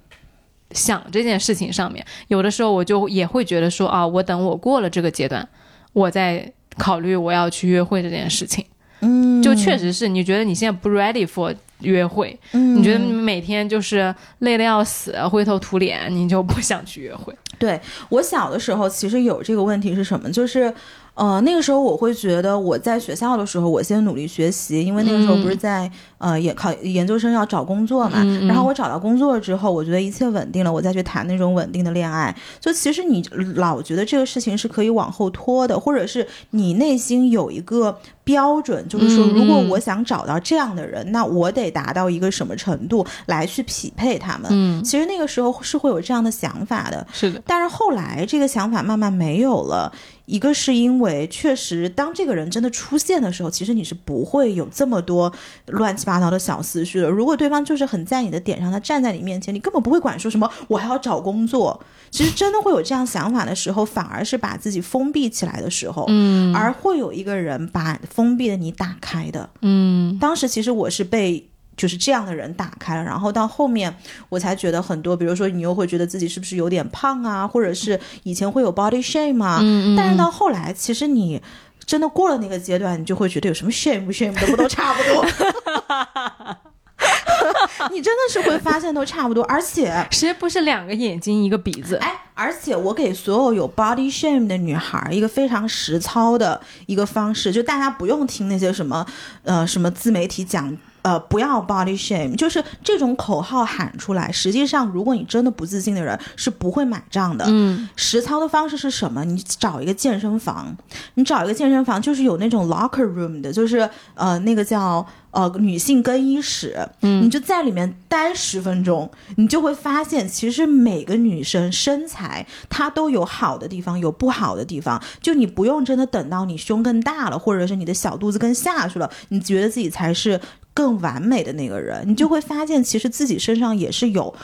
[0.70, 2.04] 想这件事情上面。
[2.28, 5.46] 有的时候我就也会觉得说啊，我等我过了这个阶段，
[5.92, 8.64] 我再考虑我要去约会这件事情。
[9.00, 17.32] 嗯，就确实是你觉得你现在不 ready for 约会，嗯，你觉得你每天就是累得要死，灰头土脸，你就不想去约会。
[17.56, 20.28] 对我小的时候，其实有这个问题是什么？
[20.30, 20.72] 就是，
[21.14, 28.24] 呃，那个时候我会觉得我在学校的时候，我先努力学习，因为那个时候不是在、呃也考研究生要找工作嘛。
[28.48, 32.34] 然后我找到工作之后，我觉得一切稳定了，我再去谈那种稳定的恋爱。
[32.58, 33.22] 就其实你
[33.54, 44.48] 老觉得这个事情是可以往后拖的，或者是你内心有一个标准，就是说，嗯如果嗯我想找到这样的人，那我得达到一个什么程度来去匹配他们。
[44.50, 49.92] 嗯，其实那个时候是会有这样的想法的，是的，但是后来这个想法慢慢没有了。
[50.26, 55.32] 一个是因为确实，当这个人真的出现的时候，其实你是不会有这么多
[55.66, 57.10] 乱七八糟的小思绪的。
[57.10, 61.78] 如果对方就是很在你的点上，他站在你面前，你根本不会管说什么我还要找工作。
[62.10, 69.50] 其实真的会有这样想法的时候，反而是把自己封闭起来的时候，嗯而会有一个人把封闭的你打开的。
[69.60, 73.94] 嗯当时其实我是被就是这样的人打开了，然后到后面
[74.28, 81.40] 我才觉得很多，比如说你又会觉得自己是不是有点胖啊，或者是以前会有 body shame 啊，嗯嗯，但是到后来其实你。
[81.86, 85.22] 真的过了那个阶段，你就会觉得有什么 shame 不 shame 的不都差不多
[87.92, 91.96] 你真的是会发现都差不多，而且 谁不是两个眼睛一个鼻子？
[91.96, 99.04] 哎，而且我给所有有 body shame 的女孩一个非常实操的一个方式，就大家不用听那些什么
[99.42, 100.74] 呃什么自媒体讲。
[101.04, 104.32] 呃，不要 body shame，就是这种口号喊出来。
[104.32, 107.44] 实际上，如果你真的不自信的人，是不会买账的。
[107.46, 109.22] 嗯实操的方式是什么？
[109.22, 110.74] 你找一个健身房，
[111.14, 124.98] 你找一个健身房，就是有那种 locker room 的，就是呃那个叫呃女性更衣室，嗯你就在里面待十分钟，你就会发现，其实每个女生身材她都有好的地方，有不好的地方。
[125.20, 130.40] 就你不用真的等到你胸更大了，或者是你的小肚子更下去了，你觉得自己才是
[130.74, 134.34] 更完美的那个人，你就会发现，其实自己身上也是有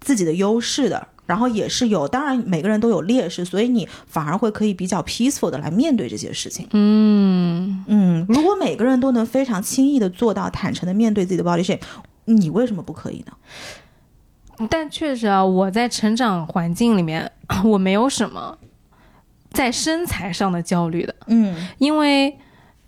[0.00, 1.08] 自己的优势的。
[1.26, 6.68] 然后也是有，当然每个人都有劣势，所以你反而会可以比较 peaceful 的来面对这些事情。
[6.72, 11.80] 嗯，嗯，如果每个人都能非常轻易的做到坦诚的面对自己的 body shape，
[12.26, 14.68] 你为什么不可以呢？
[14.68, 17.32] 但确实啊，我在成长环境里面，
[17.64, 18.58] 我没有什么
[19.50, 22.36] 在身材上的焦虑的，嗯因为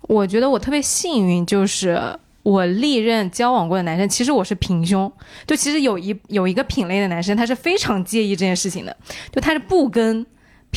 [0.01, 1.99] 我觉得我特别幸运，就是
[2.47, 5.11] 我历任交往过的男生，其实我是平胸，
[5.45, 8.95] 就其实有一有一个品类的男生，他是非常介意这件事情的，
[9.33, 10.25] 就他是不跟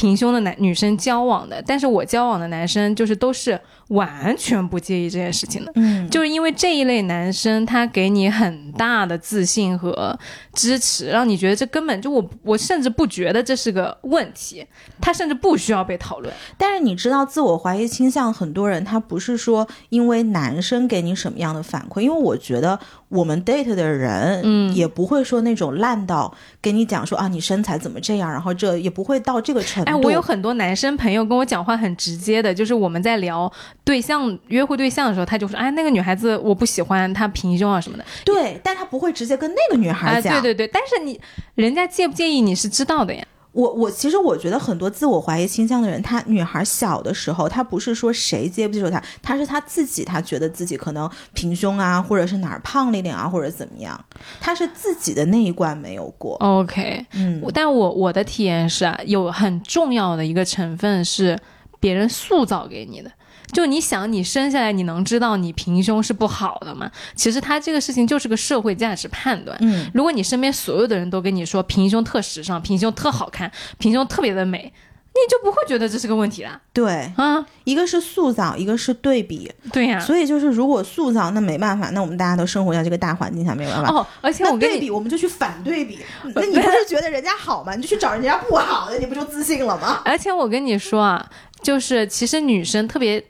[0.00, 5.70] 平胸的男女生交往的，但是我交往的男生就是都是完全不介意这件事情的。
[5.74, 10.18] 嗯，就是因为这一类男生，他给你很大的自信和
[10.54, 14.66] 支持，让你觉得这根本就我我甚至不觉得这是个问题，
[15.02, 16.32] 他甚至不需要被讨论。
[16.56, 22.80] 但是你知道，自我怀疑倾向，很多人他不是说因为男生给你什么样的反馈，因为我觉得
[23.10, 29.90] 我们 date 的人，嗯也不会说那种烂到跟你讲说啊，你身材怎么这样，然后这也不会到这个程度。
[29.90, 33.52] 哎，我有很多男生朋友跟我讲话很直接的，就是我们在聊
[33.84, 38.04] 对象、约会对象的时候，他就说，哎，那个女孩子我不喜欢，她平胸啊什么的。
[38.24, 40.40] 对，但他不会直接跟那个女孩哎，讲。
[40.40, 41.20] 对对对，但是你
[41.56, 43.24] 人家介不介意你是知道的呀。
[43.52, 53.98] 我我其实我觉得很多自我怀疑倾向的人，她女孩小的时候，她不是说谁接不接受她，她是她自己，她觉得自己可能平胸啊，或者是哪儿胖了一点啊，或者怎么样，
[54.40, 56.36] 她是自己的那一关没有过。
[56.36, 61.38] OK，嗯但我我的体验是啊，有很重要的一个成分是
[61.80, 63.10] 别人塑造给你的。
[63.52, 66.90] 就你想，你生下来你能知道你平胸是不好的吗？
[67.14, 69.56] 其实他这个事情就是个社会价值判断。
[69.60, 74.72] 嗯，如果你身边所有的人都跟你说平胸特时尚、平胸特好看、平胸特别的美，
[75.12, 76.60] 你就不会觉得这是个问题啦。
[76.72, 83.92] 对，啊，一个是塑造，一个是对比，对呀、所以就是如果塑造，那没办法，那我们大家都生活在这个大环境下，没有办法。
[83.92, 85.98] 哦，而且我跟你对比，我们就去反对比。
[86.34, 87.74] 那你不是觉得人家好吗？
[87.74, 90.02] 你就去找人家不好的，你不就自信了吗？
[90.04, 91.28] 而且我跟你说啊，
[91.60, 93.22] 就是其实女生特别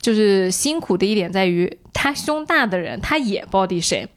[0.00, 4.08] 就是辛苦的一点在于，他胸大的人，他也 body shame，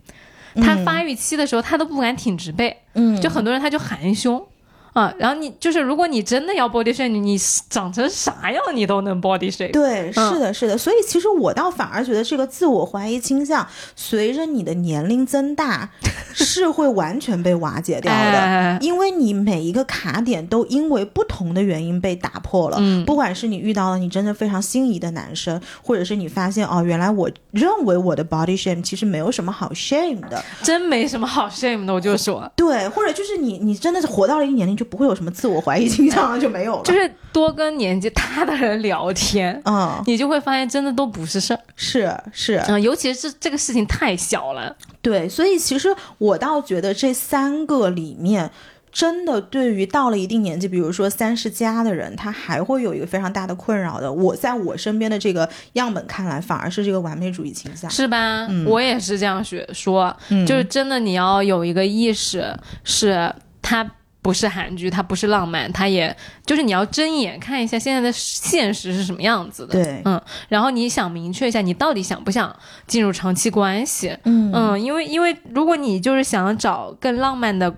[0.55, 4.45] 她发育期的时候，他都不敢挺直背，嗯就很多人他就含胸。
[4.93, 7.37] 啊，然后你就是，如果你真的要 body shame，你你
[7.69, 9.71] 长成啥样你都能 body shame。
[9.71, 10.77] 对，嗯是的，是的。
[10.77, 15.89] 所以其实我倒反而觉得这个自我怀疑倾向，随着你的年龄增大，
[16.33, 18.17] 是会完全被瓦解掉的。
[18.19, 41.59] 哎因为你每一个卡点都因为不同的原因被打破了，嗯不管是你遇到了你真的非常心仪的男生，或者是你发现哦，原来我认为我的 body shame 其实没有什么好 shame 的，真没什么好 shame 的，我就说，对，或者就是你你真的是活到了一个年龄就不会有什么自我怀疑倾向了， 就没有了，就是多跟年纪大的人聊天，嗯，你就会发现真的都不是事儿。
[41.75, 44.75] 是是，嗯、尤其是这个事情太小了。
[45.03, 48.49] 对，所以其实我倒觉得这三个里面。
[48.93, 54.11] 真的对于到了一定年纪，比如说三十加的人，他还会有一个非常大的困扰的。
[54.11, 57.89] 我在我身边的这个样本看来，反而是这个完美主义倾向。
[57.89, 58.45] 是吧？
[58.67, 60.13] 我也是这样学说，
[60.45, 62.53] 就是真的你要有一个意识，
[62.83, 63.89] 是它
[64.21, 66.15] 不是韩剧，它不是浪漫，它也
[66.45, 69.73] 就是你要睁眼看一下现在的现实是什么样子的。
[69.73, 72.55] 对，嗯，然后你想明确一下，你到底想不想
[72.85, 74.15] 进入长期关系？
[74.25, 77.73] 嗯嗯，因为因为如果你就是想找更浪漫的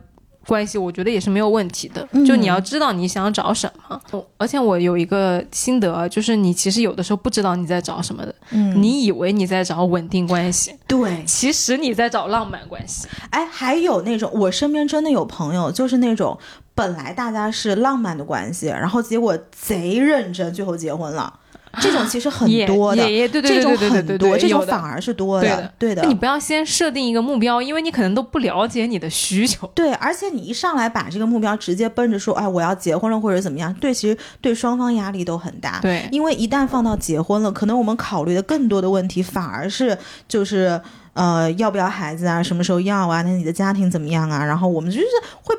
[0.48, 2.08] 关系，我觉得也是没有问题的。
[2.12, 4.02] 嗯就你要知道你想找什么。
[4.38, 13.08] 而且我有一个心得，就是你其实有的时候不知道你在找什么的，嗯，你以为你在找稳定关系，对，其实你在找浪漫关系。
[13.30, 16.38] 哎，还有那种我身边真的有朋友，就是那种
[16.76, 21.40] 本来大家是浪漫的关系，然后结果贼认真，最后结婚了。
[21.82, 26.24] 这种其实很多的，也也对对这种对对对很多，对对，这种反而是多对的，对的那你。
[26.24, 29.70] 不要先设定一个目标，因为你可能都不了解你的需求。
[29.76, 35.80] 对，而且你一上来把这个目标直接奔着说，哎，我要结婚了或者怎么样，对，其实对双方压力都很大。
[35.82, 39.98] 对因为一旦放到结婚了，可能我们考虑的更多的问题，反而是
[40.30, 40.80] 就是
[41.12, 44.46] 呃，要不要孩子啊，什么时候要啊，那你的家庭怎么样啊？
[44.46, 45.06] 然后我们就是
[45.42, 45.54] 会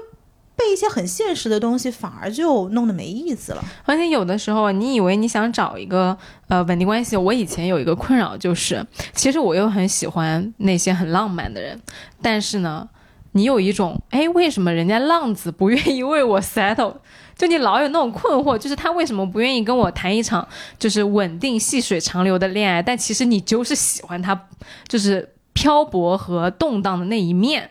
[0.56, 3.64] 被一些很现实的东西，反而就弄得没意思了。
[3.84, 6.16] 而且有的时候，你以为你想找一个
[6.48, 11.80] 呃稳定关系，我以前有一个困扰就是，其实我又很喜欢那些很浪漫的人，
[12.22, 12.88] 但是呢，
[13.32, 16.94] 你有一种哎，为什么人家浪子不愿意为我 settle？
[17.36, 20.46] 就你老有那种困惑，就是他为什么不愿意跟我谈一场
[20.78, 22.80] 就是稳定细水长流的恋爱？
[22.80, 24.40] 但其实你就是喜欢他，
[24.86, 27.70] 就是漂泊和动荡的那一面。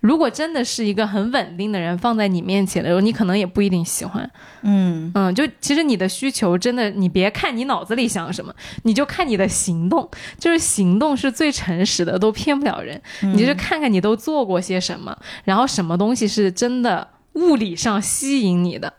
[0.00, 4.30] 如果真的是一个很稳定的人放在你面前的时候，你可能也不一定喜欢。
[4.62, 13.00] 嗯，嗯，就其实你的需求真的，你别看你脑子里想什么，你就看你的行动，就是行动是最诚实的，都骗不了人。
[13.22, 18.92] 你就是看看你都做过些什么，然后什么东西是真的物理上吸引你的，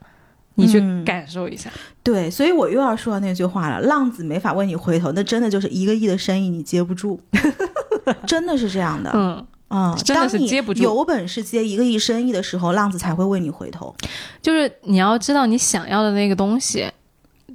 [0.56, 1.70] 你去嗯感受一下。
[2.02, 7.20] 对，所以我又要说到那句话了：浪子没法为你回头，那真的就是一个亿的生意你接不住，
[8.26, 9.10] 真的是这样的。
[9.14, 13.94] 嗯，啊、真的是当你接不住有本事接一个亿生意的时候，浪子才会为你回头。
[14.42, 16.90] 就是你要知道你想要的那个东西。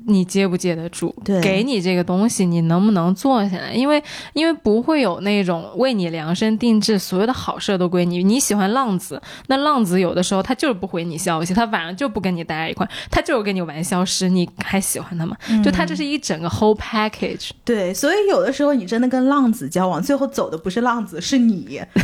[0.07, 1.13] 你接不接得住？
[1.23, 3.73] 对给你这个东西，你能不能做下来？
[3.73, 4.01] 因为
[4.33, 8.23] 因为不会有那种为你量身定制，所有的好事都归你。
[8.23, 15.35] 你喜欢浪子，那浪子有的时候他就是不回你消息，他晚上就不跟你待在一块，他就是跟你玩消失，你还喜欢他吗？
[15.63, 17.49] 就他这是一整个 whole package。
[17.63, 21.81] 对，所以有的时候你真的跟浪子交往，最后走的不是浪子，是你，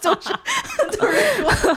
[0.00, 0.30] 就是
[0.90, 1.12] 就是
[1.60, 1.76] 说，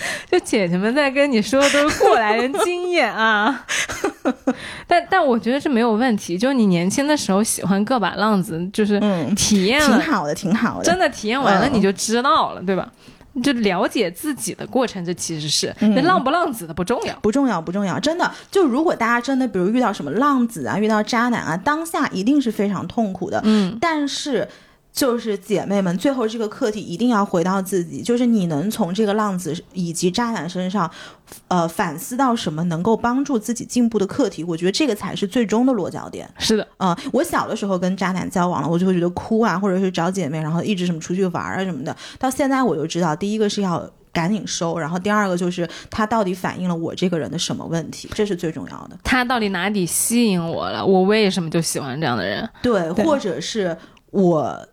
[0.30, 3.64] 就姐姐们在跟你说的都是过来人经验啊，
[4.86, 12.88] 但但我觉得这没有问题，就是你年轻的时候喜欢个把浪子，就是嗯，体验了，挺好的，挺好的，真的体验完了嗯你就知道了，对吧？
[13.42, 17.14] 就了解自己的过程，这其实是嗯那浪不浪子的不重要。
[17.22, 18.28] 不重要，不重要，真的。
[18.50, 23.40] 就如果大家真的，比如遇到什么浪子啊，遇到渣男啊，当下一定是非常痛苦的。
[23.44, 24.48] 嗯，但是。
[24.98, 30.90] 就是姐妹们，最后这个课题一定要回到自己，就是你能从这个浪子以及渣男身上，
[31.46, 36.28] 呃，反思到什么能够帮助自己进步的课题，我觉得这个才是最终的落脚点。
[36.36, 41.96] 是的，嗯、我小的时候跟渣男交往了，我就会觉得哭啊，或者是找姐妹，然后一直什么出去玩啊什么的。
[42.18, 48.98] 到现在我就知道，第一个是要赶紧收，然后第二个就是他到底反映了我这个人的什么问题，这是最重要的。
[49.04, 50.84] 他到底哪里吸引我了？
[50.84, 52.50] 我为什么就喜欢这样的人？
[52.60, 53.76] 对，对或者是
[54.10, 54.68] 我。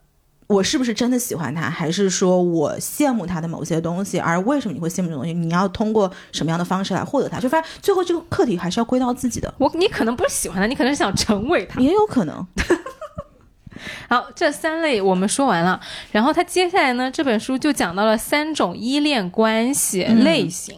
[0.47, 4.19] 我是不是真的喜欢他，还是说我羡慕他的某些东西？
[4.19, 5.33] 而为什么你会羡慕这种东西？
[5.33, 7.39] 你要通过什么样的方式来获得它？
[7.39, 11.81] 就发现最后这个课题还是要归到自己的，我你可能不是喜欢他，你可能是想成为他。
[11.81, 12.45] 也有可能。
[14.09, 15.79] 好，这三类我们说完了，
[16.11, 20.77] 然后他接下来呢，这本书就讲到了三种依恋关系类型，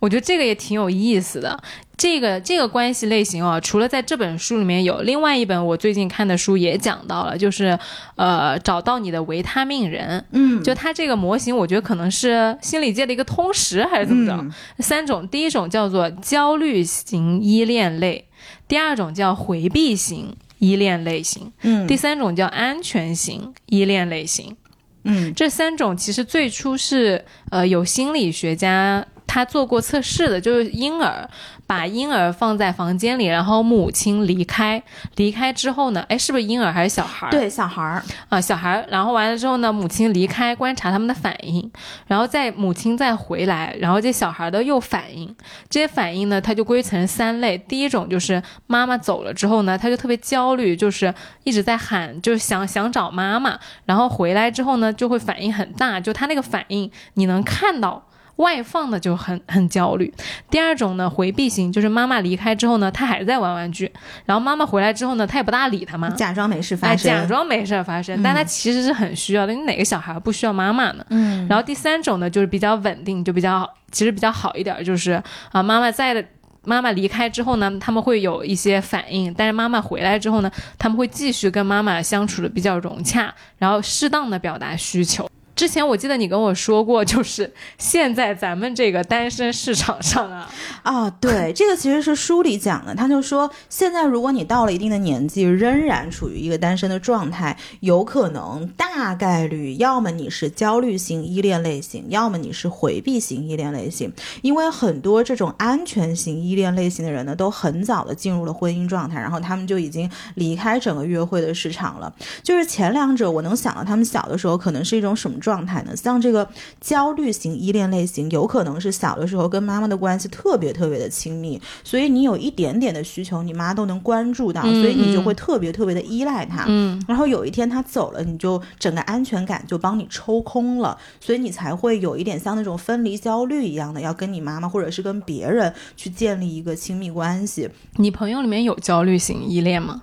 [0.00, 1.58] 我觉得这个也挺有意思的。
[1.96, 7.76] 这个这个关系类型啊，除了在这本书里面有，另外一本我最近看的书也讲到了，就是
[8.14, 10.24] 呃，找到你的维他命人。
[10.30, 14.32] 嗯，就它这个模型，我觉得可能是心理界的一个通识，还是怎么着？
[14.32, 18.28] 嗯三种，第一种叫做焦虑型依恋类，
[18.68, 21.86] 第二种叫回避型依恋类型，嗯。
[21.86, 24.56] 第三种叫安全型依恋类型。
[25.04, 25.32] 嗯。
[25.34, 31.28] 这三种其实最初是呃有心理学家他做过测试的，就是婴儿
[31.66, 34.82] 把婴儿放在房间里，然后母亲离开，
[35.16, 37.30] 离开之后呢，哎，是不是婴儿还是小孩儿？
[37.30, 41.70] 对，小孩儿，啊，小孩儿，然后完了之后呢，母亲离开，观察他们的反应，
[42.06, 45.32] 然后再母亲再回来，然后这小孩儿的又反应，
[45.68, 47.58] 这些反应呢，它就归成三类。
[47.58, 51.12] 第一种就是妈妈走了之后呢，他就特别焦虑，就是
[51.44, 58.07] 一直在喊，就是想想找妈妈，然后回来之后呢，就会反应很大，就他那个反应你能看到。
[58.38, 60.12] 外放的就很很焦虑。
[60.50, 63.88] 第二种呢，回避型，就是妈妈离开之后呢，他还在玩玩具，
[64.24, 69.52] 然后妈妈回来之后呢，他也不大理他嘛，假装没事发哎，生，假装没事儿发生，但他其实是很需要的。
[69.52, 71.04] 你哪个小孩不需要妈妈呢？
[71.10, 75.22] 嗯，然后第三种呢，就是比较稳定，就比较其实比较好一点儿，就是
[75.52, 76.24] 啊，妈妈在的。
[76.64, 85.26] 妈妈离开之后呢，他们会有一些反应，但是妈妈回来之后呢，他们会继续跟妈妈相处的比较融洽，然后适当的表达需求。
[85.58, 90.48] 之前我记得你跟我说过， 就是现在咱们这个单身市场上啊，
[90.84, 112.14] 啊，对， 这个其实是书里讲的，他就说，现在如果你到了一定的年纪，仍然处于一个单身的状态，有可能大概率，要么你是焦虑型依恋类型，要么你是回避型依恋类型，因为很多这种安全型依恋类型的人呢，都很早的进入了婚姻状态，然后他们就已经离开整个约会的市场了。
[112.44, 115.96] 就是前两者，我能想到他们小的时候可能是一种什么状态呢？
[115.96, 116.48] 像这个
[116.80, 126.64] 焦虑型依恋类型，有可能是小的时候跟妈妈的关系特别特别的亲密，所以你有一点点的需求，你妈都能关注到，嗯所以你就会特别特别的依赖她。
[126.68, 137.68] 嗯，然后有一天她走了，你就整个安全感就帮你抽空了，所以你才会有一点像那种分离焦虑一样的，要跟你妈妈或者是跟别人去建立一个亲密关系。
[137.96, 140.02] 你朋友里面有焦虑型依恋吗？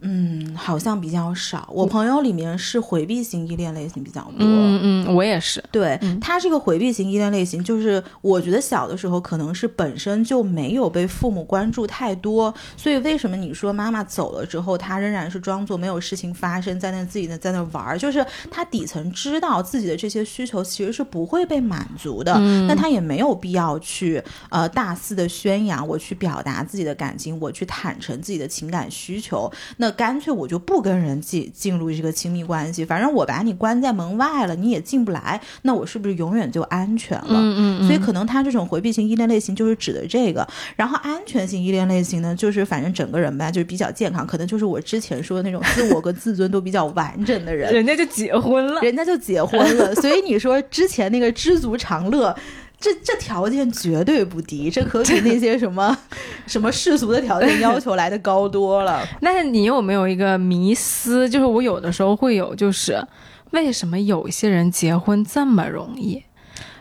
[0.00, 1.68] 嗯，好像比较少。
[1.72, 4.34] 我朋友里面是回避型依恋类型比较多。
[4.38, 5.62] 嗯嗯，我也是。
[5.72, 22.38] 对嗯他这个回避型依恋类型，就是我觉得小的时候可能是本身就没有被父母关注太多，所以为什么你说妈妈走了之后，他仍然是装作没有事情发生，在那自己的在那玩儿，就是他底层知道自己的这些需求其实是不会被满足的，
[22.68, 37.26] 那他也没有必要去呃大肆的宣扬，我去表达自己的感情，我去坦诚自己的情感需求，那干脆我就不跟人进进入这个亲密关系，反正我把你关在门外了，你也进不来，那我是不是永远就安全了？
[37.28, 48.80] 嗯嗯所以可能他这种回避型依恋类型就是指的这个，然后安全型依恋类型呢，就是反正整个人吧，就是比较健康，可能就是我之前说的那种自我跟自尊都比较完整的人，人家就结婚了。
[48.80, 49.94] 人家就结婚了。
[49.96, 52.36] 所以你说之前那个知足常乐。
[52.80, 55.96] 这这条件绝对不低，这可比那些什么
[56.46, 59.04] 什么世俗的条件要求来的高多了。
[59.20, 61.28] 但是你有没有一个迷思？
[61.28, 63.04] 就是我有的时候会有，就是
[63.50, 66.22] 为什么有一些人结婚这么容易？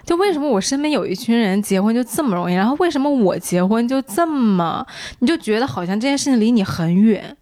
[0.06, 4.86] 就为什么我身边有一群人结婚就这么容易，然后为什么我结婚就这么，
[5.20, 7.36] 你就觉得好像这件事情离你很远？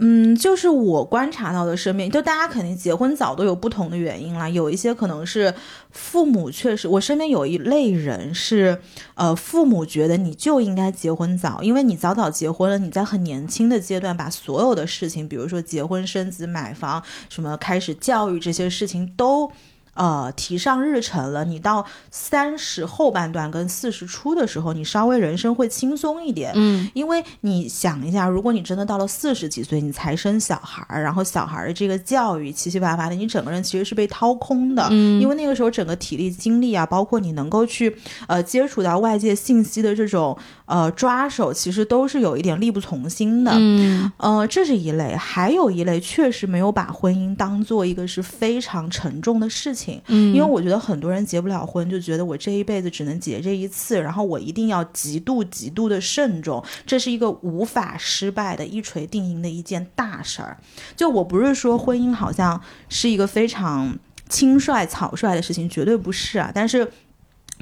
[0.00, 4.48] 嗯，就是我观察到的身边，就大家肯定结婚早都有不同的原因啦。
[4.48, 5.52] 有一些可能是
[5.90, 8.80] 父母确实，我身边有一类人是，
[9.14, 19.50] 呃，父母觉得你就应该结婚早，因为你早早结婚了，你在很年轻的阶段把所有的事情，比如说结婚、生子、买房，什么开始教育这些事情都。
[19.98, 21.44] 呃，提上日程了。
[21.44, 26.52] 你到三十后半段跟四十初的时候，你稍微人生会轻松一点。
[26.54, 34.86] 嗯因为你想一下，如果你真的到了四十几岁，你才生小孩儿，然后小孩儿的这个教育七七八八的，你整个人其实是被掏空的。
[34.90, 37.96] 嗯因为那个时候整个体力、精力啊，包括你能够去
[38.28, 40.38] 呃接触到外界信息的这种
[40.68, 43.50] 呃抓手，其实都是有一点力不从心的。
[43.54, 50.00] 嗯呃，这是一类，还有一类确实没有把婚姻当做一个是非常沉重的事情。
[50.08, 60.58] 嗯，因为我觉得很多人结不了婚，就觉得我这一辈子只能结这一次，然后我一定要极度极度的慎重，这是一个无法失败的一锤定音的一件大事儿。
[60.94, 62.60] 就我不是说婚姻好像
[62.90, 63.98] 是一个非常
[64.28, 66.86] 轻率草率的事情，绝对不是啊，但是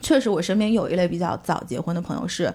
[0.03, 2.53] 确实我身边有一类比较早结婚的朋友是。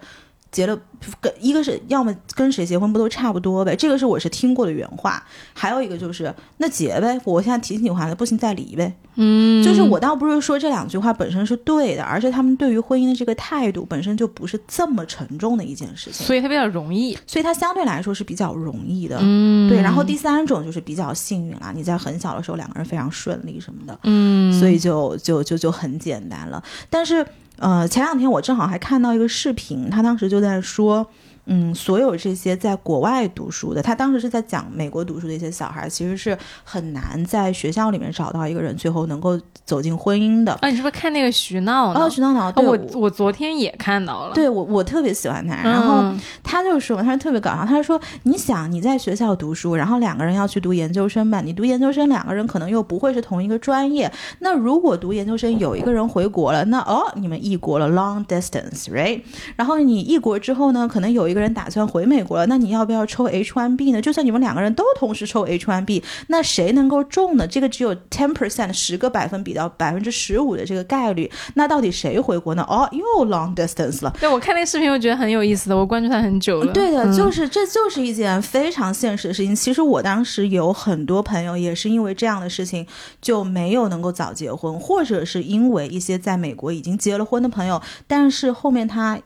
[0.52, 0.78] 结了，
[1.20, 5.24] 跟一个是要么跟谁结婚不都差不多呗，这个是我是听过的原话。
[5.54, 8.94] 还有一个就是那结呗，我现在挺喜欢的，不行再离呗。
[9.16, 17.18] 嗯，就是我倒不是说这两句话本身是对的，而是他们对于婚姻的这个态度本身就不是这么沉重的一件事情，所以它比较容易。
[17.28, 19.18] 所以它相对来说是比较容易的。
[19.22, 26.64] 嗯，对，然后第三种就是比较幸运啦，你在很小的时候两个人非常顺利什么的，嗯，所以就就就就很简单了。
[26.90, 27.26] 但是
[27.62, 31.08] 呃，前两天我正好还看到一个视频，他当时就在说。
[31.46, 40.54] 嗯，所有这些在国外读书的，他当时是在讲美国读书的一些小孩，其实是很难在学校里面找到一个人，最后能够走进婚姻的。
[40.62, 42.00] 啊，你是不是看那个徐闹呢？
[42.00, 44.34] 哦，徐闹闹，啊对我我昨天也看到了。
[44.34, 59.22] 对我我特别喜欢他，然后嗯他就说，他特别搞笑，他说，你想你在学校读书，然后两个人要去读研究生吧，你读研究生两个人可能又不会是同一个专业，那如果读研究生有一个人回国了，那哦，你们异国了，long distance，right？
[59.56, 64.02] 然后你异国之后呢，可能有一一个人打算回美国了，那你要不要抽 H1B 呢？
[64.02, 67.48] 就算你们两个人都同时抽 H1B，那谁能够中呢？
[67.48, 72.66] 这个只有 ten percent 十个百分比到百分之十五的这个概率，那到底谁回国呢？
[72.68, 74.14] 哦，又 long distance 了。
[74.20, 76.74] 对我看那个视频，我觉得很有意思的，我关注他很久了。
[76.74, 79.56] 对的，嗯就是这就是一件非常现实的事情。
[79.56, 82.86] 其实我当时有很多朋友也是因为这样的事情
[83.22, 89.18] 就没有能够早结婚，或者是因为一些在美国已经结了婚的朋友，但是后面他。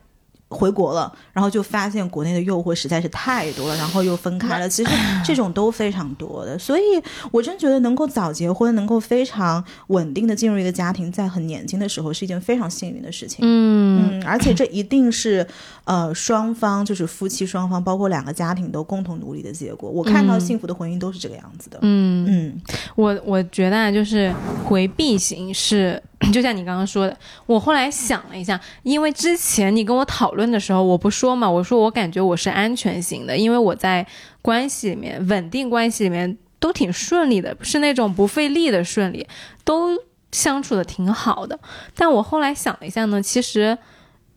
[0.48, 4.68] 回国了，然后就发现国内的诱惑实在是太多了，然后又分开了。
[4.68, 4.90] 其实
[5.24, 6.82] 这种都非常多的，所以
[7.32, 13.40] 我真觉得能够早结婚，能够非常稳定的进入一个家庭，在很年轻的时候是一件非常幸运的事情。
[13.42, 15.44] 嗯，嗯，而且这一定是
[15.86, 19.88] 呃双方就是夫妻双方，包括两个家庭都共同努力的结果。
[19.88, 21.78] 我看到嗯幸福的婚姻都是这个样子的。
[21.82, 22.62] 嗯，嗯
[22.96, 24.34] 我我觉得啊，就是
[24.64, 27.16] 回避型是， 就像你刚刚说的，
[27.46, 34.06] 我后来想了一下，因为之前你跟我讨论的时候，我不说嘛，我说我感觉我是安全型的，因为我在
[34.42, 39.24] 关系里面稳定关系里面都挺顺利的，是那种不费力的顺利，
[39.64, 39.90] 都
[40.32, 41.56] 相处的挺好的。
[41.94, 43.78] 但我后来想了一下呢，其实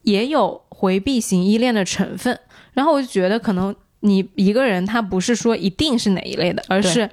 [0.04, 2.40] 也有回避型依恋的成分，
[2.74, 7.10] 然后我就觉得可能你一个人他不是说一定是哪一类的，而是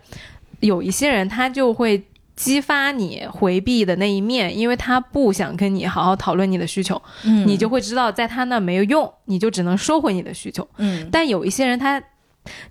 [0.60, 2.02] 有一些人他就会。
[2.36, 10.68] 激发你回避的那一面，因为他不想跟你好好讨论你的需求，嗯你就会知道在他那没有用，你就只能收回你的需求。
[10.76, 11.98] 嗯但有一些人他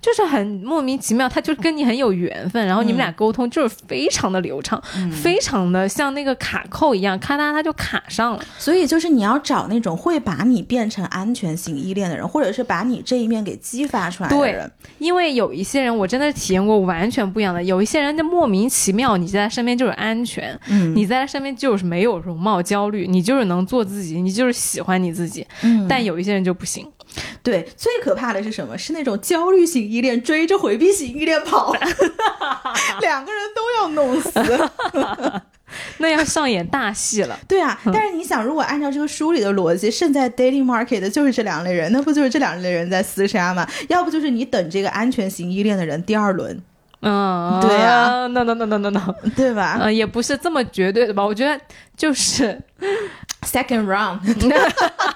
[0.01, 8.43] 就是很莫名其妙，他就跟你很有缘分，然后你们俩沟通就是非常的流畅，嗯非常的像那个卡扣一样，咔嗒他就卡上了。
[8.57, 14.71] 所以就是你要找那种会把你变成安全型依恋的人，或者是把你这一面给激发出来的对人。
[14.97, 25.45] 因为有一些人我真的体验过完全不一样的，有一些人就莫名其妙，你在他身边就是安全，嗯你在他身边就是没有容貌焦虑，你就是能做自己，你就是喜欢你自己。
[25.63, 26.87] 嗯但有一些人就不行，
[27.43, 28.77] 对，最可怕的是什么？
[28.77, 31.73] 是那种焦虑型依恋追着回避型依恋跑，
[33.01, 34.31] 两个人都要弄死。
[35.97, 37.37] 那要上演大戏了。
[37.49, 43.67] 对啊，但是你想，如果按照这个书里的逻辑，胜在 dating market 的就是这两类人，那不就是这两类人在厮杀吗？
[43.89, 46.61] 要不就是你等这个安全型依恋的人第二轮，
[47.01, 51.25] 嗯，对啊，no no no no no no，对吧、呃，也不是这么绝对的吧？
[51.25, 51.59] 我觉得
[51.97, 52.57] 就是，
[53.45, 54.19] s e c o n d round，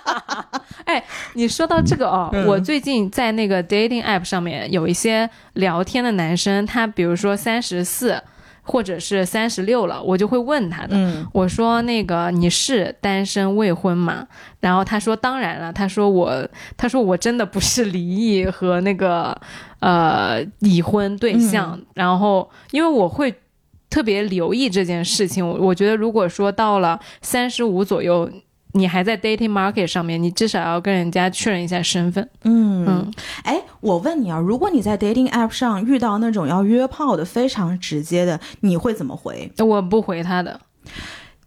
[0.86, 1.04] 哎，
[1.34, 2.46] 你说到这个哦，嗯。
[2.46, 8.22] 我最近在那个 dating app 上面有一些聊天的男生，他比如说三十四
[8.64, 11.26] 或者是三十六了，我就会问他的，嗯。
[11.34, 14.28] 我说那个你是单身未婚吗？
[14.60, 19.36] 然后他说当然了，他说我他说我真的不是离异和那个
[19.80, 23.34] 呃已婚对象，然后因为我会。
[23.90, 28.30] 特别留意这件事情，我我觉得如果说到了三十五左右，
[28.74, 32.30] 你还在 dating market 上面，你至少要跟人家确认一下身份。
[32.44, 33.14] 嗯嗯，
[33.44, 39.52] 哎，我问你啊，如果你在 dating app 上遇到那种要约炮的非常直接的，你会怎么回？
[39.58, 40.60] 我不回他的，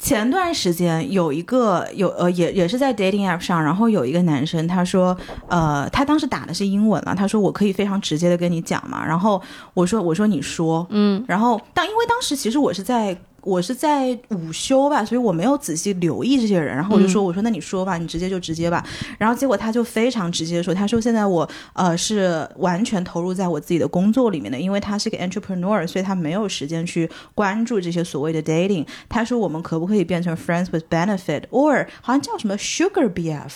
[0.02, 9.40] 前段时间有一个有呃也也是在 dating app 上，然后有一个男生他说，呃，他当时打的是英文了，他说我可以非常直接的跟你讲嘛，然后
[9.74, 13.16] 我说我说你说，嗯，然后当因为当时其实我是在。
[13.42, 18.86] 我是在午休吧，所以我没有仔细留意这些人，然后我就说：“我说那你说吧，你直接就直接吧。”
[19.18, 28.86] 然后结果他就非常直接地说：“他说现在我呃是完全投入在我自己的工作里面的，因为他是个 entrepreneur，所以他没有时间去关注这些所谓的 dating。
[29.08, 33.50] 他说我们可不可以变成 friends with benefit，or 好像叫什么 sugar BF？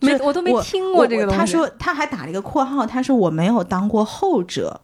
[0.00, 1.38] 没我都没听过这个东西。
[1.38, 4.80] 他说他还打了一个括号，他说我没有当过后者。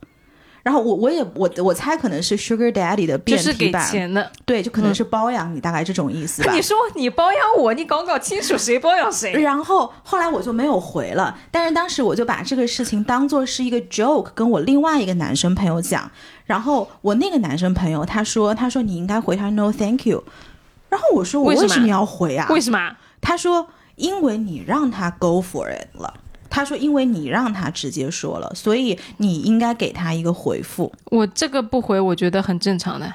[0.62, 4.30] 然后我我也我我猜可能是 Sugar Daddy 的变就是给体版，钱的。
[4.44, 6.52] 对，就可能是包养你，大概这种意思吧。
[6.52, 9.32] 你说你包养我，你搞搞清楚谁包养谁。
[9.42, 16.10] 然后后来我就没有回了，但是当时我就把这个事情当做是一个 joke，跟我另外一个男生朋友讲。
[16.44, 20.22] 然后我那个男生朋友他说他说你应该回他 no thank you。
[20.88, 22.46] 然后我说我为什么为什么要回啊？
[22.50, 22.96] 为什么？
[23.20, 26.14] 他说因为你让他 go for it 了。
[26.54, 30.92] 他说因为你让他直接说了，所以你应该给他一个回复。
[31.06, 33.10] 我这个不回，我觉得很正常的。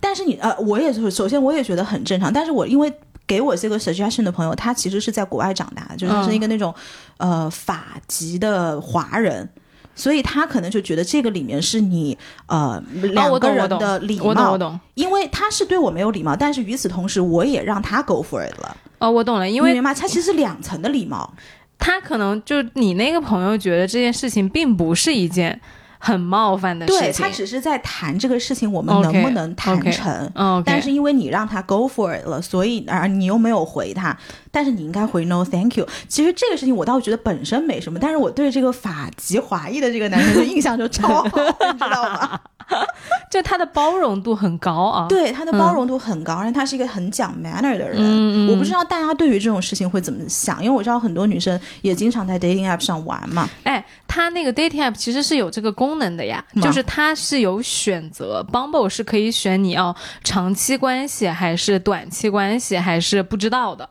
[0.00, 2.32] 但是你呃，我也是，首先我也觉得很正常。
[2.32, 2.90] 但是我因为
[3.26, 6.74] 给我这个 suggestion 的朋友，他其实是在国外长大的，就是他是一个那种、
[7.18, 9.46] 呃法籍的华人。
[9.94, 12.16] 所以他可能就觉得这个里面是你
[12.46, 14.80] 呃两个人的礼貌，我懂我懂。
[14.94, 21.34] 因为他是对我没有礼貌，但是与此同时我也让他 go for it 了，哦，我懂了，因为因为嘛，他其实两层的礼貌。
[21.80, 25.58] 他可能就你那个朋友觉得这件事情并不是一件
[25.98, 27.24] 很冒犯的事对情。
[27.24, 30.32] 他只是在谈这个事情，我们能不能谈成。
[30.64, 34.16] 但是因为你让他 go for it 了，所以而你又没有回他，
[34.50, 35.86] 但是你应该回 no thank you。
[36.08, 42.40] 其实这个事情我倒觉得本身没什么，但是我对这个法籍华裔的这个男生的印象就超好，你知道吗？
[43.28, 45.06] 就他的包容度很高啊。
[45.10, 48.48] 对他的包容度很高，而且他是一个很讲 manner 的人。
[48.48, 53.48] 我不知道大家对于这种事情会怎么想，因为我知道很多女生也经常在 dating app 上玩嘛。
[53.64, 63.88] 哎，他那个 dating app 其实是有这个功能的呀，就是它是有选择，Bumble 是可以选你要长期关系还是短期关系，还是不知道的。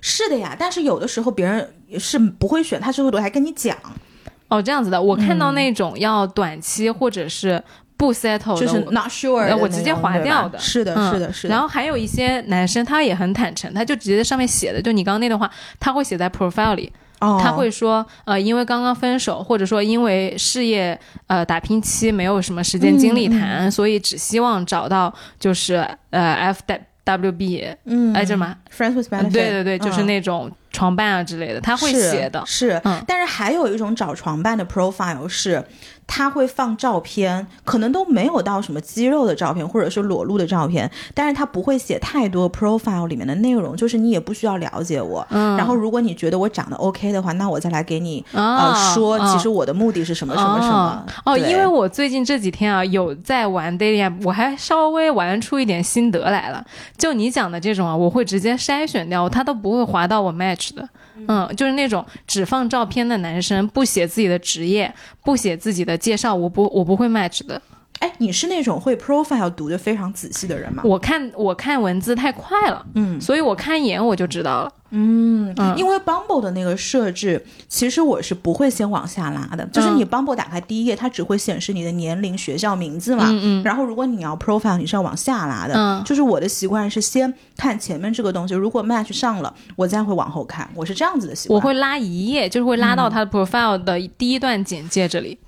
[0.00, 1.68] 是的呀，但是有的时候别人
[1.98, 3.76] 是不会选，他是会还跟你讲，
[4.48, 7.62] 哦，这样子的，我看到那种要短期或者是
[7.96, 11.54] 不 settle 的，就是 not sure，我直接划掉的是的，嗯是的，是的。
[11.54, 25.74] 然后还有一些男生他也很坦诚，他就直接在上面写的，就你刚刚那段话，他会写在 profile 里，哦，他会说，呃，因为刚刚分手，或者说因为事业呃打拼期没有什么时间精力谈，所以只希望找到就是
[26.10, 26.80] 呃 F W
[27.32, 32.42] B，嗯，哎，这嘛，friends with 嗯 benefit，对对对，就是嗯那种床伴啊之类的，他会写的。
[32.46, 33.02] 是，嗯。
[33.06, 35.62] 但是还有一种找床伴的 profile 是，
[36.14, 45.26] 他会放照片，可能都没有到什么肌肉的照片，或者是裸露的照片，但是他不会写太多 profile 里面的内容，就是你也不需要了解我。
[45.30, 51.06] 嗯，然后，如果你觉得我长得 OK 的话，那我再来给你、啊呃说，啊其实我的目的是什么什么什么。
[51.24, 56.62] 哦，对因为我最近这几天啊，有在玩 dating app，我还稍微玩出一点心得来了。
[56.98, 60.86] 就你讲的这种啊，我会直接筛选掉，他都不会滑到我 match 的。
[61.28, 64.92] 嗯，就是那种只放照片的男生，不写自己的职业，
[65.24, 67.60] 不写自己的介绍，我不我不会 match 的。
[68.02, 70.82] 哎，你是那种会 profile 读的非常仔细的人吗？
[70.84, 74.72] 我看我看文字太快了，嗯所以我看一眼我就知道了。
[74.90, 83.26] 嗯，嗯因为 Bumble 的那个设置，其实我是不会先往下拉的，就是你 Bumble 打开第一页，它只会显示你的年龄、学校名字嘛。
[83.28, 85.74] 嗯嗯然后如果你要 profile，你是要往下拉的。
[85.76, 91.54] 嗯就是我的习惯是先看前面这个东西，如果 match 上了，我再会往后看，我是这样子的习惯。
[91.56, 95.38] 我会拉一页，就是会拉到他的 profile 的第一段简介这里。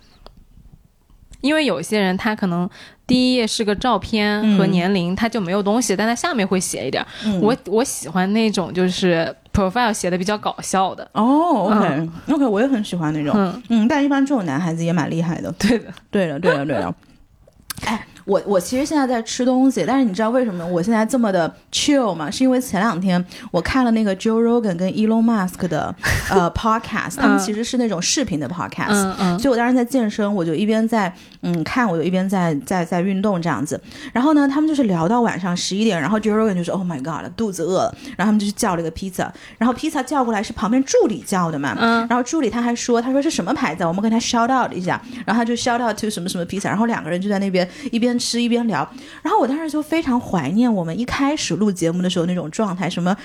[1.45, 2.69] 因为有些人他可能
[3.07, 7.05] 第一页是个照片和年龄，他就没有东西，但他下面会写一点
[7.43, 11.07] 我我喜欢那种就是 profile 写的比较搞笑的。
[11.13, 13.35] 哦，OK、OK，我也很喜欢那种。
[13.37, 15.53] 嗯，嗯，但一般这种男孩子也蛮厉害的。
[15.53, 15.93] 对的。
[16.11, 16.95] 对的，对的，对的。
[17.85, 22.31] 哎，我我其实现在在吃东西，但是你知道为什么我现在这么的 chill 吗？
[22.31, 25.93] 是因为前两天我看了那个 Joe Rogan 跟 Elon Musk 的
[26.31, 31.13] 呃 podcast，他们其实是那种视频的 podcast，、嗯嗯所以我当时在健身，我就一边在
[31.45, 33.81] 嗯看，我就一边在在在运动这样子。
[34.13, 43.89] 然后呢，他们就是聊到晚上十一点，然后 Joe Rogan 就说 Oh my God，肚子饿了，然后他们就去叫了一个披萨，然后披萨叫过来是旁边助理叫的嘛，嗯然后助理他还说，他说是什么牌子啊？
[43.89, 48.89] 我们跟他 shout out 一下，然后他就 shout out to 什么什么披萨，然后两个人就在那边一边吃一边聊，
[49.23, 53.17] 然后我当时就非常怀念我们一开始录节目的时候那种状态，什么。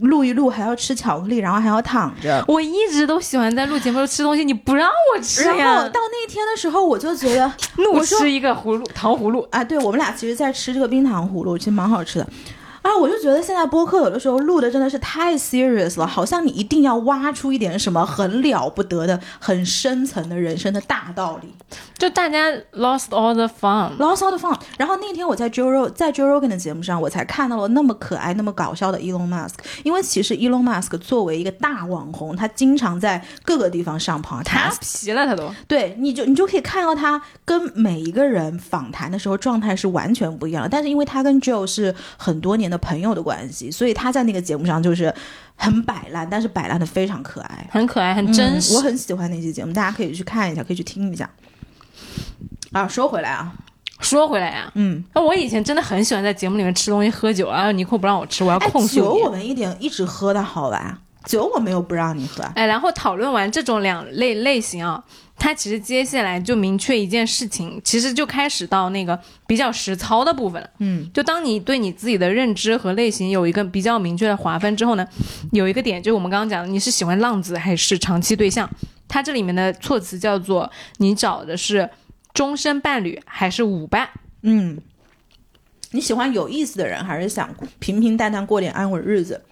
[0.00, 6.00] 录一录还要吃巧克力，然后还要躺着，我一直都喜欢在录节目时候吃东西，你不让我吃然后到？
[6.12, 9.46] 那天的时候，我就觉得怒 我说吃一个葫芦糖葫芦。
[9.50, 12.28] 啊，对我们俩其实在吃这个冰糖葫芦，其实蛮好吃的。
[12.82, 21.54] 啊，我就觉得现在播客有的时候录的真的是太 serious 了，好像你一定要挖出一点什么很了不得的、很深层的人生的大道理。
[21.96, 24.58] 就大家 lost all the fun，lost all the fun。
[24.76, 29.54] 然后那天我在 Joe Rog 在 Joe Rogan 的节目上，我才看到了那么可爱、那么搞笑的 Elon Musk。
[29.84, 35.04] 因为其实 Elon Musk 作为一个大网红，他经常在各个地方上他 podcast。
[35.04, 35.48] 皮了，他都。
[35.68, 40.68] 对，你就你就可以看到他跟每一个人访谈的时候状态是完全不一样的。
[40.68, 45.14] 但是因为他跟 Joe 是很多年的朋友的关系，所以他在那个节目上就是
[45.54, 47.68] 很摆烂，但是摆烂的非常可爱。
[47.70, 48.72] 很可爱，很真实。
[48.72, 51.28] 嗯我很喜欢那期节目，大家可以去看一下，可以去听一下。
[52.72, 53.52] 啊，说回来啊，
[54.00, 59.06] 说回来呀、嗯，那我以前真的很喜欢在节目里面吃东西喝酒，然后尼克不让我吃，我要哎，控诉你。
[59.06, 60.98] 酒我们一点一直喝的好吧？
[61.24, 65.04] 酒我没有不让你喝，哎，然后讨论完这种两类类型啊，
[65.36, 70.70] 它其实接下来就明确一件事情，其实就开始到那个比较实操的部分了。
[70.78, 75.04] 嗯，就当你对你自己的认知和类型有一个比较明确的划分之后呢，
[75.50, 78.70] 有一个点就是我们刚刚讲的，你是喜欢浪子还是长期对象？
[79.08, 81.90] 它这里面的措辞叫做你找的是
[82.32, 84.08] 终身伴侣还是舞伴？
[84.42, 84.78] 嗯，
[85.90, 89.42] 你喜欢有意思的人，还是想平平淡淡过点安稳日子？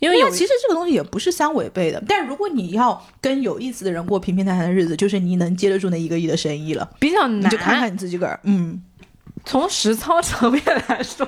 [0.00, 2.02] 因为有其实这个东西也不是相违背的。
[2.08, 6.90] 但如果你要跟有意思的人过平平淡淡的日子，就是你能接得住那一个亿的生意了。
[6.98, 8.82] 比较难，你就看看你自己个儿，嗯，
[9.44, 11.26] 从实操层面来说，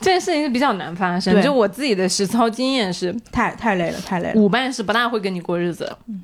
[0.00, 1.32] 这件事情是比较难发生。
[1.34, 4.40] 对就我自己的实操经验是，太太累了，太累了。
[4.40, 6.22] 舞伴是不大会跟你过日子嗯。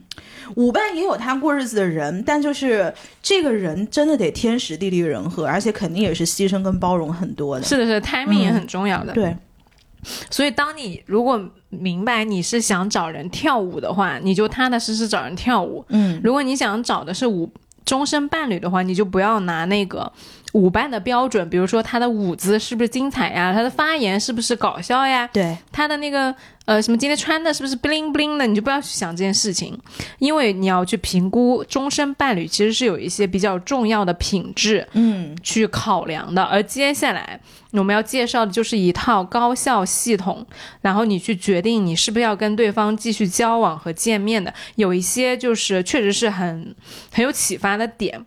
[0.57, 2.93] 舞伴也有他过日子的人，但就是
[3.23, 7.65] 这个人真的得天时地利人和，而且肯定也是牺牲跟包容很多的。
[7.65, 9.15] 是的，是的，timing 也很重要的。
[9.15, 9.35] 对，
[10.31, 11.41] 所以当你如果
[11.71, 15.85] 明白你是想找人跳舞的话，你就踏踏实实找人跳舞。
[15.89, 17.51] 嗯，如果你想找的是舞
[17.85, 20.11] 终身伴侣的话，你就不要拿那个
[20.55, 26.35] 舞伴的标准，比如说他的舞姿是不是精彩呀，他的发言是不是搞笑呀，对，他的那个
[26.65, 29.77] 呃什么今天穿的是不是 bling bling 的，你就不要去想这件事情，
[30.19, 35.37] 因为你要去评估终身伴侣其实是有一些比较重要的品质嗯。
[35.43, 37.39] 去考量的，而接下来
[37.73, 40.47] 我们要介绍的就是一套高效系统，
[40.81, 46.75] 然后你去决定你是不是要跟对方继续交往和见面的，有一些就是确实是很
[47.13, 48.25] 很有启发的点。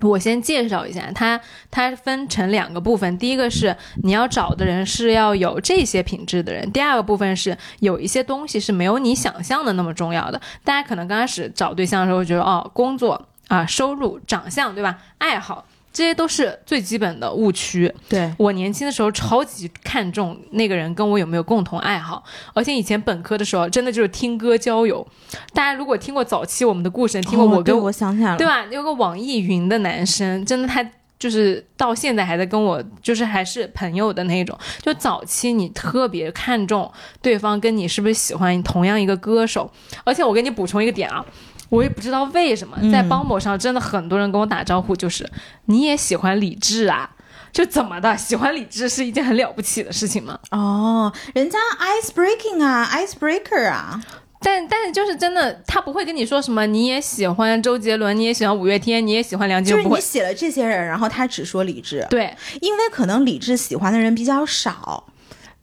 [0.00, 1.40] 我先介绍一下，它
[1.70, 10.40] 它分成两个部分，第一个是你要找的人是要有这些品质的人，第二个部分是有一些东西是没有你想象的那么重要的。
[10.62, 14.98] 大家可能刚开始找对象的时候觉得哦，工作啊、收入、长相，对吧？
[15.18, 15.64] 爱好。
[15.98, 17.92] 这些都是最基本的误区。
[18.08, 22.22] 对，我年轻的时候超级看重那个人跟我有没有共同爱好，
[22.54, 25.04] 而且以前本科的时候真的就是听歌交友。
[25.52, 28.64] 大家如果听过早期我们的故事，听过我跟我想起来了，对吧？
[28.70, 30.88] 有个网易云的男生，真的他
[31.18, 34.56] 就是到现在还在跟我，就是还是朋友的那种。
[34.80, 36.88] 就早期你特别看重
[37.20, 39.68] 对方跟你是不是喜欢同样一个歌手，
[40.04, 41.26] 而且我给你补充一个点啊。
[41.68, 45.28] 我也不知道为什么，在帮某上真的很多人跟我打招呼，就是
[45.66, 47.10] 你也喜欢李志啊？
[47.50, 48.16] 就怎么的？
[48.16, 50.38] 喜欢李志是一件很了不起的事情吗？
[50.50, 54.00] 哦，人家 ice breaking 啊，ice breaker 啊，
[54.40, 65.04] 但但是就是真的，他不会跟你说什么，你也喜欢周杰伦，你也喜欢五月天，你也喜欢梁静茹，就是你写了这些人，然后他只说李志，对，因为可能李志喜欢的人比较少。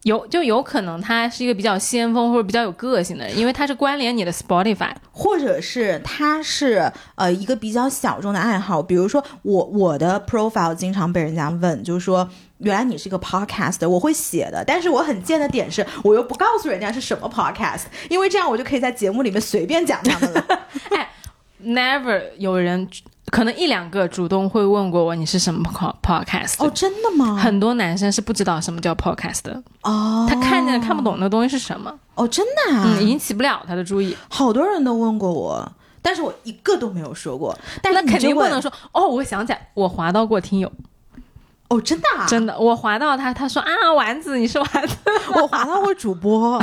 [0.06, 4.92] 有就有可能他是一个比较先锋或者比较有个性的人，因为他是关联你的 Spotify。
[5.10, 12.28] 或者是他是呃一个比较小众的爱好，比如说我我的 profile 经常被人家问，就是说
[12.58, 20.46] 原来你是一个 podcast，我会写的，但是我很贱的点是我又不告诉人家是什么 podcast，因为这样我就可以在节目里面随便讲他们了。
[20.94, 21.10] 哎
[21.64, 22.88] ，never 有人
[23.36, 26.54] 可能一两个主动会问过我你是什么 po- podcast。
[26.58, 27.36] 哦，真的吗？
[27.36, 34.16] 很多男生是不知道什么叫 podcast 的，哦，他看见看不懂那东西是什么，哦，真的啊，嗯，引起不了他的注意。
[34.30, 35.70] 好多人都问过我，
[36.00, 37.54] 但是我一个都没有说过。
[37.82, 40.72] 但是那肯定不能说哦，我想起来，我滑到过听友，
[41.68, 44.96] 哦，真的啊，真的，我滑到他，他说啊，丸子，你是丸子，
[45.34, 46.62] 我滑到过 主播，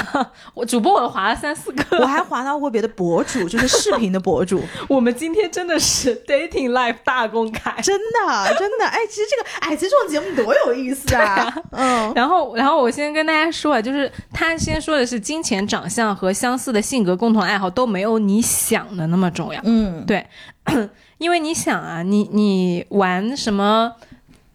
[0.53, 4.61] 我主播我滑了三四个，我还滑到过别的博主，就是视频的博主。
[4.87, 7.71] 我们今天真的是 dating life 大公开。
[7.81, 11.53] 真的，真的，哎，其实这个，哎，其实这种节目多有意思啊！
[11.71, 19.59] 嗯，然后，然后我先跟大家说啊，就是他先说的是金钱、长相和相似的性格、共同爱好都没有你想的那么重要。
[19.65, 20.25] 嗯，对，
[21.17, 23.91] 因为你想啊，你你玩什么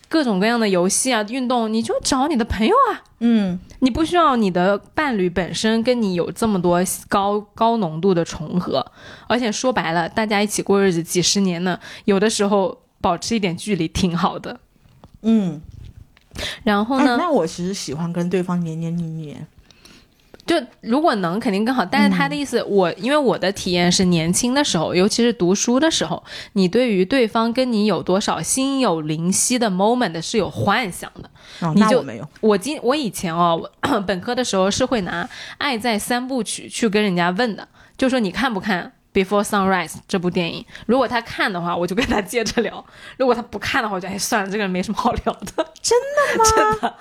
[0.08, 8.84] 各种各样的游戏啊、运动，你就找你的朋友啊，嗯，你不需要你的伴侣本身跟你有这么多高高浓度的重合，
[9.26, 14.58] 而且说白了，大家一起过日子几十年呢，有的时候保持一点距离挺好的。
[15.22, 15.60] 嗯，
[16.64, 19.36] 然后呢，哎那我其实喜欢跟对方黏黏腻腻。
[20.48, 26.24] 就如果能肯定更好，但是他的意思，我因为我的体验是年轻的时候，尤其是读书的时候，
[26.54, 31.28] 你对于对方跟你有多少心有灵犀的 moment 是有幻想的。
[31.60, 32.26] 哦，你就那我没有。
[32.40, 33.70] 我今我以前哦，
[34.06, 35.22] 本科的时候是会拿
[35.58, 37.68] 《爱在三部曲》去跟人家问的，
[37.98, 38.90] 就说你看不看
[39.24, 40.64] 《Before Sunrise》这部电影？
[40.86, 42.82] 如果他看的话，我就跟他接着聊；
[43.18, 45.72] 如果他不看的话，我就哎算了，这个人没什么好聊的。
[45.82, 46.44] 真的吗？
[46.56, 46.96] 真的。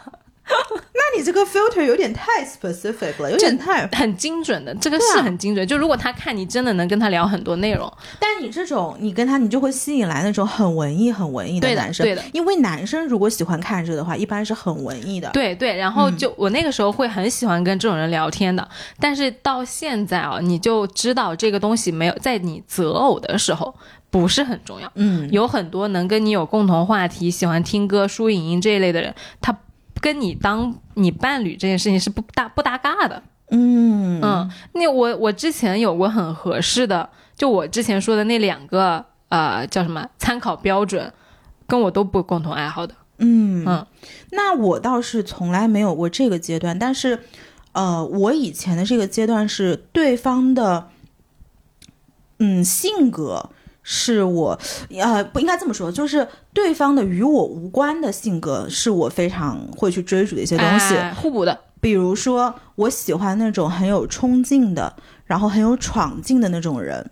[0.94, 3.88] 那你这个 filter 有点太 specific 了，有点太……
[3.88, 5.66] 很精准的，这个是很精准。
[5.68, 12.06] 就如果他看你真的能跟他聊很多内容，但你这种，你跟他，你就会吸引来那种很文艺、很文艺的男生。
[12.06, 15.30] 对的因为男生如果喜欢看这个的话，一般是很文艺的。
[15.32, 18.68] 对对，然后就、我那个时候会很喜欢跟这种人聊天的，
[19.00, 23.74] 但是到现在啊，你就知道这个东西没有在你择偶的时候
[24.10, 24.92] 不是很重要。
[24.96, 29.58] 嗯，有很多能跟你有共同话题、喜欢听歌、书影音这一类的人，他
[30.02, 33.22] 跟你当你伴侣这件事情是不搭不搭嘎的。
[33.50, 41.14] 嗯嗯，那我我之前有过很合适的，就我之前说的那两个呃叫什么参考标准，
[41.66, 42.94] 跟我都不共同爱好的。
[43.20, 43.88] 嗯嗯
[44.32, 47.24] 那我倒是从来没有过这个阶段，但是，
[47.72, 50.90] 呃，我以前的这个阶段是对方的，
[52.40, 53.50] 嗯，性格
[53.90, 54.60] 是我，
[55.00, 60.94] 呃，不应该这么说，就是对方的与我无关的性格是我非常会去追逐的一些东西。
[60.94, 61.58] 哎互补的。
[61.80, 67.10] 比如说，我喜欢那种很有冲劲的，然后很有闯劲的那种人。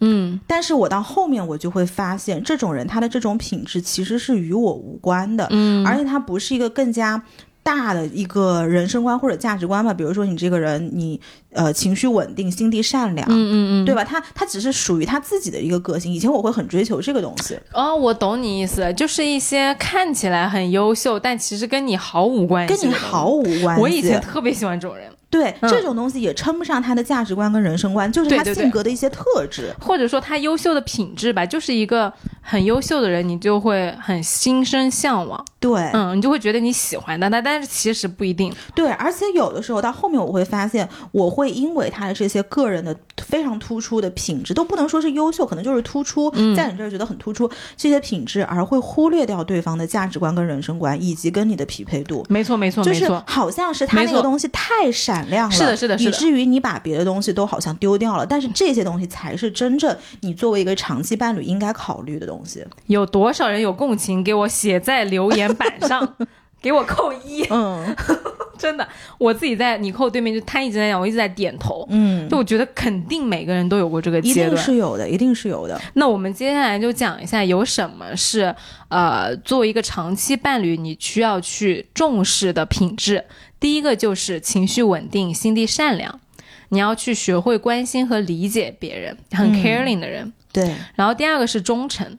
[0.00, 7.22] 嗯但是我到后面我就会发现，这种人他的这种品质其实是与我无关的，嗯，而且他不是一个更加。
[7.64, 11.20] 大的一个人生观或者价值观吧，比如说你这个人，你
[11.52, 14.04] 呃情绪稳定，心地善良，嗯嗯嗯，对吧？
[14.04, 16.12] 他他只是属于他自己的一个个性。
[16.12, 23.30] 以前我会很追求这个东西，哦，我懂你意思，就是一些看起来很优秀，但其实跟你毫无关系，跟你毫。
[23.30, 23.82] 无关系。
[23.82, 29.74] 我以前特别喜欢这种人，对、嗯这种东西也称不上他的价值观跟人生观，就是他性格的一些特质。
[29.80, 38.54] 或者说他优秀的品质吧，就是一个很优秀的人，你就会很心生向往，对、嗯，你就会觉得你喜欢他，但但是其实不一定。
[38.74, 52.24] 对，而且有的时候到后面我会发现，我会因为他的这些个人的非常突出的品质，都不能说是优秀，可能就是突出，嗯在你这儿觉得很突出这些品质，而会忽略掉对方的价值观跟人生观，以及跟你的匹配度。
[52.28, 53.10] 没错，没错，就是。
[53.26, 58.24] 好像是他那个东西太闪亮了，是的是的是的以至于你把别的东西都好像丢掉了。
[58.24, 62.64] 但是这些东西才是真正你作为一个长期伴侣应该考虑的东西。
[62.86, 64.24] 有多少人有共情？
[64.24, 66.16] 给我写在留言板上，
[66.62, 67.46] 给我扣一。
[67.50, 67.94] 嗯
[68.56, 68.86] 真的，
[69.18, 71.84] 我自己在你扣对面，就他一直在讲，我一直在点头。
[71.90, 74.56] 嗯，就我觉得肯定每个人都有过这个一定阶段。
[74.56, 75.78] 是有的，一定是有的。
[75.94, 78.54] 那我们接下来就讲一下有什么是
[78.88, 83.22] 呃，作为一个长期伴侣你需要去重视的品质。
[83.58, 86.20] 第一个就是情绪稳定、心地善良，
[86.68, 90.32] 你要去学会关心和理解别人，很嗯 caring 的人。
[90.52, 92.18] 对，然后第二个是忠诚，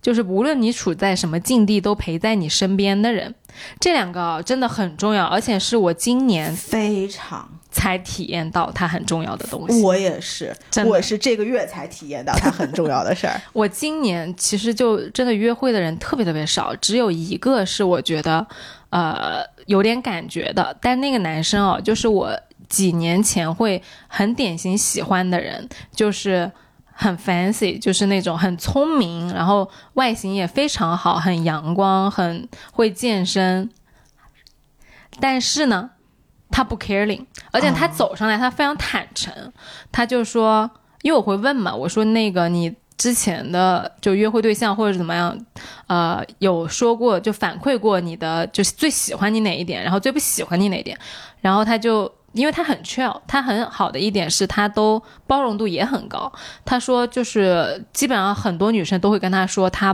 [0.00, 3.34] 就是无论你处在什么境地，都陪在你身边的人。
[3.80, 7.48] 这两个啊真的很重要，而且是我今年非常。
[7.74, 9.80] 才体验到它很重要的东西。
[9.80, 13.40] 我也是，真我是这个月才体验到它很重要的事儿。
[13.54, 18.46] 我今年其实就真的约会的人特别特别少，只有一个是我觉得，
[18.92, 20.76] 呃，有点感觉的。
[20.82, 22.38] 但那个男生哦，就是我
[22.68, 26.52] 几年前会很典型喜欢的人，就是
[26.92, 33.70] 很 fancy，就是那种很聪明，然后外形也非常好，很阳光，很会健身。
[35.18, 35.90] 但是呢，
[36.50, 39.52] 他不 caring，而且他走上来，他非常坦诚，
[39.90, 40.70] 他就说，
[41.00, 45.36] 因为我会问嘛，我说那个你之前的就约会对象或者怎么样，
[45.86, 50.98] 呃，有说过就反馈过你的就是最喜欢你哪一点，然后最不喜欢你哪一点，
[51.40, 52.12] 然后他就。
[52.34, 56.32] 因为他很 chill，他很好的一点是他都包容度也很高。
[56.64, 59.92] 他说就是基本上很多女生都会跟他说，他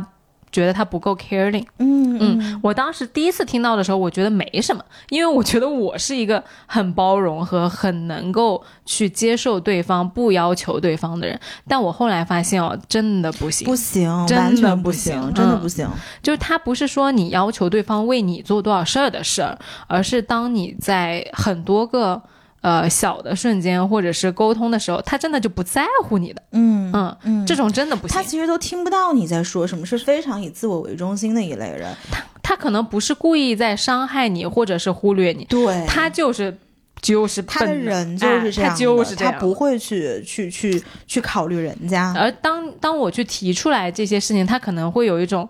[0.51, 1.65] 觉得他不够 caring。
[1.79, 11.39] 嗯嗯，我当时第一次听到的时候，我觉得没什么，因为我觉得我是一个很包容和很能够去接受对方、不要求对方的人。
[11.69, 15.89] 但我后来发现哦，真的不行，不行，真的完全不行，真的不行。
[16.23, 22.21] 就是他不是说你要求对方为你做多少事儿的事儿，而是当你在很多个
[22.61, 26.43] 呃小的瞬间或者是沟通的时候，他真的就不在乎你的。
[26.53, 28.23] 嗯嗯，嗯，这种真的不行他。
[28.23, 31.95] 其实都听不到你在说什么，是非常以自我为中心的一类人。
[32.11, 36.57] 他他可能不是故意在伤害你，或者是忽略你，对，他就是
[37.03, 42.15] 就是他的人就是这样，哎他就是这样他不会去去去去考虑人家。
[42.17, 45.47] 而当当我去提出来这些事情，他可能会有一种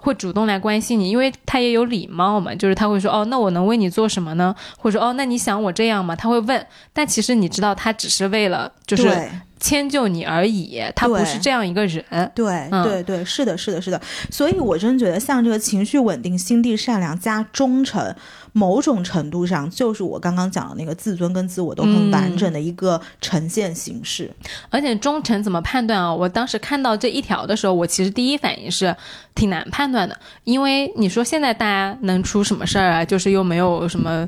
[0.00, 4.54] 会主动来关心你，因为他也有礼貌嘛，就是他会说哦，那我能为你做什么呢？
[4.78, 6.16] 或者说哦，那你想我这样吗？
[6.16, 9.30] 他会问，但其实你知道，他只是为了就是
[9.60, 12.02] 迁就你而已，他不是这样一个人。
[12.34, 14.00] 对嗯对对，是的，是的，是的。
[14.30, 18.14] 所以我真觉得，像这个情绪稳定、心地善良加忠诚，
[18.52, 24.30] 某种程度上就是我刚刚讲的那个自尊跟自我都很完整的一个呈现形式。
[24.70, 26.12] 而且忠诚怎么判断啊？
[26.12, 28.96] 我当时看到这一条的时候，我其实第一反应是
[29.34, 33.04] 挺难判断的，因为你说现在大家能出什么事儿啊？
[33.04, 34.26] 就是又没有什么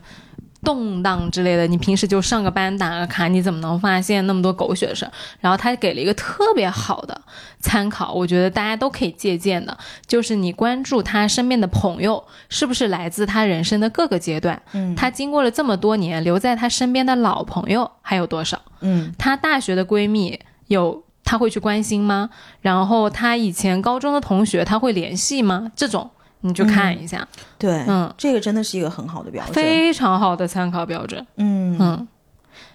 [0.64, 5.12] 动荡之类的，你平时就上个班打个卡，你怎么能发现那么多狗血的事儿？
[5.40, 7.20] 然后他给了一个特别好的
[7.58, 18.60] 参考，我觉得大家都可以借鉴的，就是你关注他身边的朋友是不是来自他人生的各个阶段，嗯他经过了这么多年留在他身边的老朋友还有多少？
[18.80, 20.38] 嗯他大学的闺蜜
[20.68, 22.30] 有，他会去关心吗？
[22.60, 25.72] 然后他以前高中的同学，他会联系吗？
[25.74, 26.10] 这种
[26.42, 27.26] 你就看一下，
[27.58, 29.54] 对，嗯，这个真的是一个很好的标准。
[29.54, 31.26] 非常好的参考标准。
[31.36, 32.08] 嗯嗯，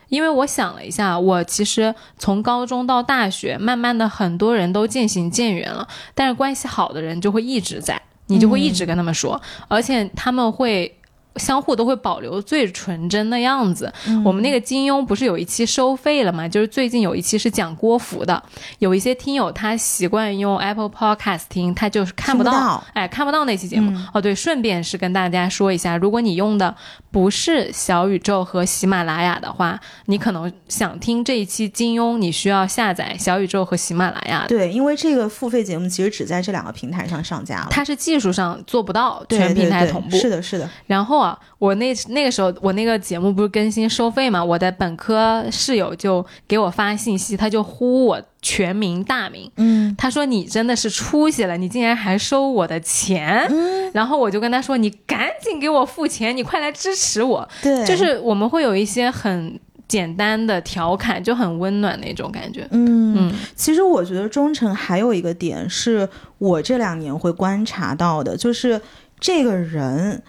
[0.10, 10.97] 因为我想了一下，我其实从高中到大学，慢慢的很多人都渐行渐远了，但是关系好的人就会一直在，你就会一直跟他们说，而且他们会。
[11.38, 13.92] 相互都会保留最纯真的样子。
[14.24, 16.48] 我们那个金庸不是有一期收费了嘛？
[16.48, 18.42] 就是最近有一期是讲郭芙的，
[18.80, 23.98] 有一些听友他习惯用 Apple Podcast 听，他就是看不到，不到哎，看不到那期节目。
[24.14, 26.76] 哦，对，顺便是跟大家说一下，如果你用的
[27.12, 34.46] 不是小宇宙和喜马拉雅的话，你可能想听这一期金庸，你需要下载小宇宙和喜马拉雅。
[34.48, 41.27] 对，因为这个付费节目其实只在这两个平台上上架了，它是技术上做不到全平台对对同步，是的，是的，然后啊，
[41.58, 53.92] 我那那个时候我那个节目不是更新收费嘛，我的本科室友就给我发信息，他就呼我全名大名，嗯，他说你真的是出息了，你竟然还收我的钱，嗯。
[53.94, 63.16] 然后我就跟他说你赶紧给我付钱，你快来支持我，对，就是我们会有一些很简单的调侃，就很温暖那种感觉，嗯。
[63.18, 63.34] 嗯。
[63.56, 66.08] 其实我觉得忠诚还有一个点是
[66.38, 68.80] 我这两年会观察到的，就是
[69.20, 70.22] 这个人。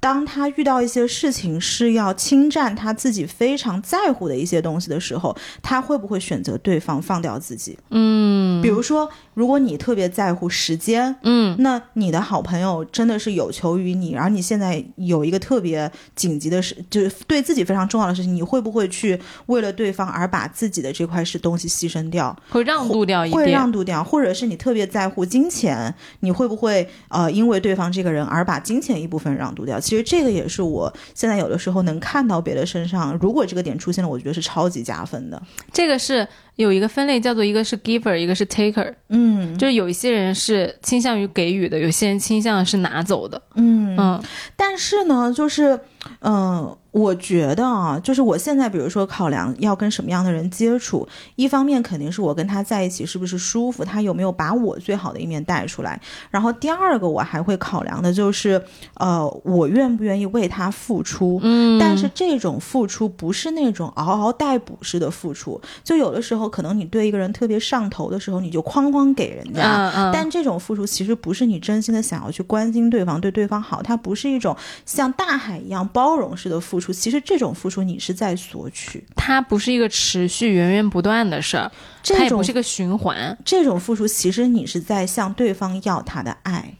[0.00, 7.78] 当他遇到一些事情是要侵占他自己非常在乎的一些东西的时候，他会不会选择对方放掉自己？
[7.90, 22.36] 嗯比如说，如果你特别在乎时间，嗯那你的好朋友真的是有求于你，而你现在有一个特别紧急的事，就是对自己非常重要的事情，你会不会去为了对方而把自己的这块是东西牺牲掉？
[22.50, 29.78] 会让渡掉一会，让渡掉，或者是你特别在乎金钱，你会不会呃因为对方这个人而把金钱一部分让渡掉？
[29.78, 35.40] 其实这个也是我现在有的时候能看到别的身上，如果这个点出现了，我觉得是超级加分的。
[35.72, 36.26] 这个是
[36.60, 38.92] 有一个分类叫做一个是 giver，一个是 taker。
[39.08, 43.40] 嗯就是有一些人是倾向于给予的，有些人倾向是拿走的。
[43.54, 44.22] 嗯嗯
[44.56, 45.78] 但是呢，就是，
[46.20, 56.00] 嗯、我觉得啊，就是我现在比如说考量要跟什么样的人接触，一方面肯定是我跟他在一起是不是舒服，他有没有把我最好的一面带出来。
[56.30, 58.62] 然后第二个我还会考量的就是，
[58.94, 61.38] 呃，我愿不愿意为他付出。
[61.42, 76.92] 嗯但是这种付出不是那种嗷嗷待哺式的付出，就有的时候可能你对一个人特别上头的时候，你就哐哐给人家，嗯嗯，但这种付出其实不是你真心的想要去关心对方、对对方好，它不是一种像大海一样包容式的付出。
[76.92, 81.70] 其实这种付出你是在索取，它不是一个持续源源不断的事儿，
[82.02, 83.36] 它这种也不是个循环。
[83.44, 86.74] 这种付出其实你是在向对方要他的爱，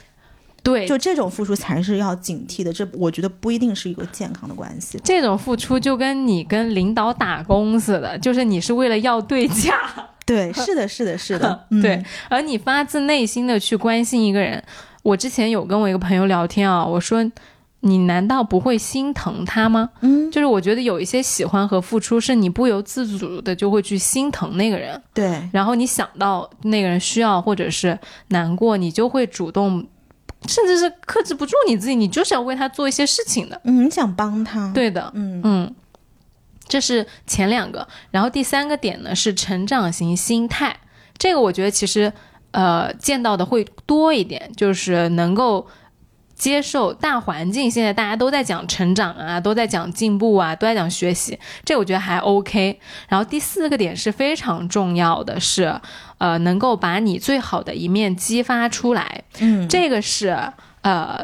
[0.63, 2.73] 对，就这种付出才是要警惕的。
[2.73, 4.99] 这我觉得不一定是一个健康的关系。
[5.05, 9.79] 这种付出就跟你跟领导打工似的，就是你是为了要对价，
[10.27, 14.63] 对，是的，是的，是的， 嗯对，而你发自内心的去关心一个人。
[15.03, 17.25] 我之前有跟我一个朋友聊天啊，我说
[17.83, 19.89] 你难道不会心疼他吗？
[20.03, 25.03] 嗯，就是我觉得有一些喜欢和付出，是你不由自主的就会去心疼那个人。
[25.15, 29.87] 对，然后你想到那个人需要或者是难过，你就会主动，
[30.47, 33.59] 甚至是克制不住你自己，你就是要为他做一些事情的。
[33.65, 35.75] 嗯，你想帮他，，对的，嗯嗯，
[36.69, 37.89] 这是前两个。
[38.11, 40.77] 然后第三个点呢是成长型心态，
[41.17, 42.13] 这个我觉得其实
[42.51, 45.67] 呃见到的会多一点，就是能够。
[46.41, 52.81] 接受大环境，现在大家都在讲成长啊，都在讲进步啊，都在讲学习，这我觉得还 OK。
[53.11, 55.79] 然后第四个点是非常重要的是，
[56.17, 59.23] 呃，能够把你最好的一面激发出来。
[59.41, 60.35] 嗯，这个是
[60.81, 61.23] 呃，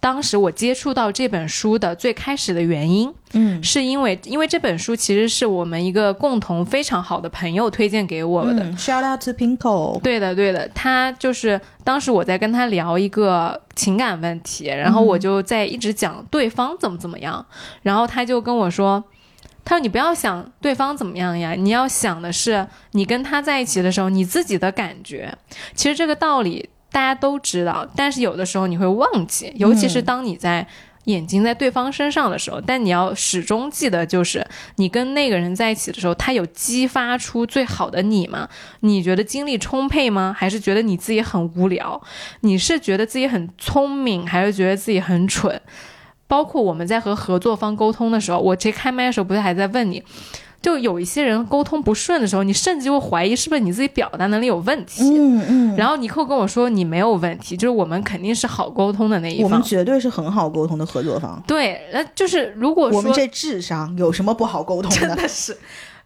[0.00, 8.62] 当时我接触到这本书的最开始的原因，嗯是因为因为这本书其实是我们一个共同非常好的朋友推荐给我的。
[8.62, 17.44] 嗯，shout out to Pinko，对的，对的，他就是当时我在跟他聊一个情感问题，然后我就在一直讲对方怎么怎么样，
[17.82, 19.02] 然后他就跟我说，
[19.64, 25.36] 他说你不要想对方怎么样呀，你要想的是你跟他在一起的时候你自己的感觉。
[25.74, 30.66] 其实这个道理大家都知道，但是有的时候你会忘记，尤其是当你在。
[31.04, 38.46] 眼睛在对方身上的时候，但你要始终记得，就是你跟那个人在一起的时候，他有激发出最好的你吗？
[38.80, 40.36] 你觉得精力充沛吗？
[40.36, 41.98] 还是觉得你自己很无聊？
[42.40, 45.58] 你是觉得自己很聪明，还是觉得自己很蠢？
[46.26, 50.02] 包括我们在和合作方沟通的时候，我这开麦的时候不是还在问你，
[50.60, 55.02] 就有一些人沟通不顺的时候，你甚至会怀疑是不是你自己表达能力有问题。
[55.04, 59.44] 嗯嗯，然后尼克跟我说你没有问题，就是我们肯定是好沟通的那一方。
[59.44, 61.40] 我们绝对是很好沟通的合作方。
[61.46, 64.96] 对，那就是如果说我们这智商有什么不好沟通的？
[64.98, 65.56] 真的是，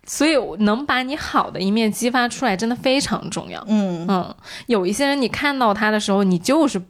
[0.06, 3.64] 所以能把你好的一面激发出来，真的非常重要。
[3.68, 4.34] 嗯嗯，
[4.66, 6.80] 有一些人你看到他的时候，你就是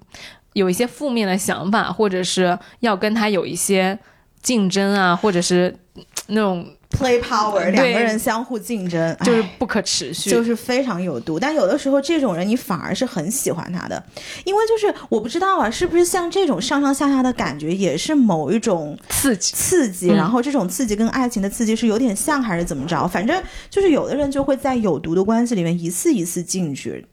[0.54, 3.96] 有一些负面的想法，或者是要跟他有一些
[4.42, 11.40] 竞争啊，或者是嗯那种 play power，两个人相互竞争，就是不可持续，就是非常有毒。
[11.40, 14.02] 但有的时候这种人你反而是很喜欢他的，
[14.44, 23.08] 因为就是我不知道啊，是不是像这种上上下下的感觉也是某一种刺激刺激，然后这种刺激跟爱情的刺激是有点像还是怎么着？
[23.08, 27.06] 反正就是有的人就会在有毒的关系里面一次一次进去，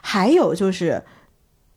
[0.00, 1.02] 还有就是。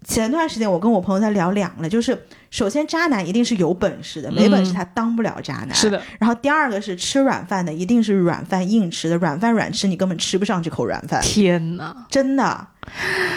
[0.07, 2.17] 前段时间我跟我朋友在聊两个，就是
[2.49, 5.73] 首先渣男一定是有本事的，没本事他当不了渣男。
[5.73, 6.01] 是的。
[6.19, 11.21] 然后第二个是吃软饭的，一定是软饭硬吃的，软饭软吃你根本吃不上这口软饭。
[11.21, 12.67] 天哪，真的，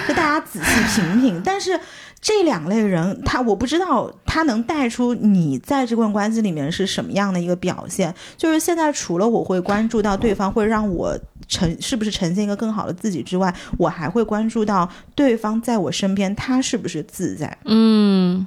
[0.08, 1.42] 就大家仔细品品。
[1.44, 1.78] 但是。
[2.22, 8.14] 这两类人，他我不知道他能带出你在这段关系里面是什么样的一个表现。
[8.36, 11.18] 就是现在，除了我会关注到对方会让我
[11.48, 17.56] 呈是不是呈现一个更好的自己之外，我还会关注到对方在我身边他是不是自在。
[17.64, 18.46] 嗯，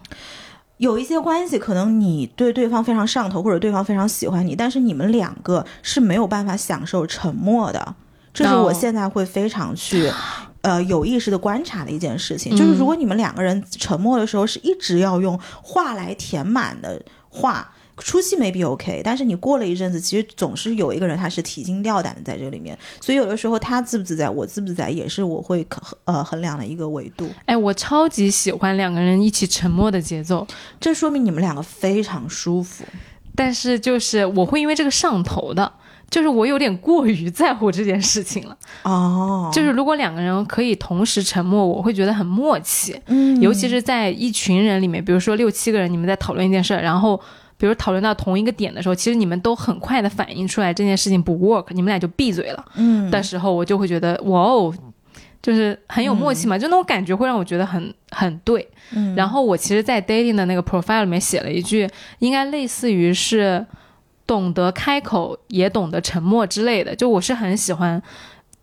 [0.83, 7.95] 有一些关系可能你对对方非常上头，或者对方非常喜欢你，但是你们两个是没有办法享受沉默的。
[8.33, 10.11] 这是我现在会非常去。
[10.63, 25.65] 呃，有意识的观察的一件事情，就是如果你们两个人沉默的时候，是一直要用话来填满的话，初期 maybe OK，但是你过了一阵子，其实总是有一个人他是提心吊胆的在这里面，所以有的时候他自不自在，我自不自在，也是我会
[26.05, 27.29] 呃衡量的一个维度。
[27.45, 30.47] 哎，我超级喜欢两个人一起沉默的节奏，
[30.79, 32.83] 这说明你们两个非常舒服，
[33.35, 35.73] 但是就是我会因为这个上头的。
[36.09, 39.49] 就是我有点过于在乎这件事情了哦。
[39.55, 42.95] 就是如果两个人可以同时沉默，我会觉得很默契。
[43.07, 47.19] 嗯，尤其是在一群人里面，比如说六七个人，你们在讨论一件事，然后
[47.57, 52.65] 比如讨论到同一个点的时候，其实你们都很快的反应出来这件事情不 work，你们俩就闭嘴了。
[52.75, 54.73] 嗯，的时候我就会觉得哇哦，
[55.41, 58.67] 就是很有默契嘛，就那种感觉会让我觉得很很对。
[58.93, 61.89] 嗯，然后我其实，在 dating 的那个 profile 里面写了一句，
[62.19, 63.65] 应该类似于是。
[64.25, 68.01] 懂得开口，也懂得沉默之类的，就我是很喜欢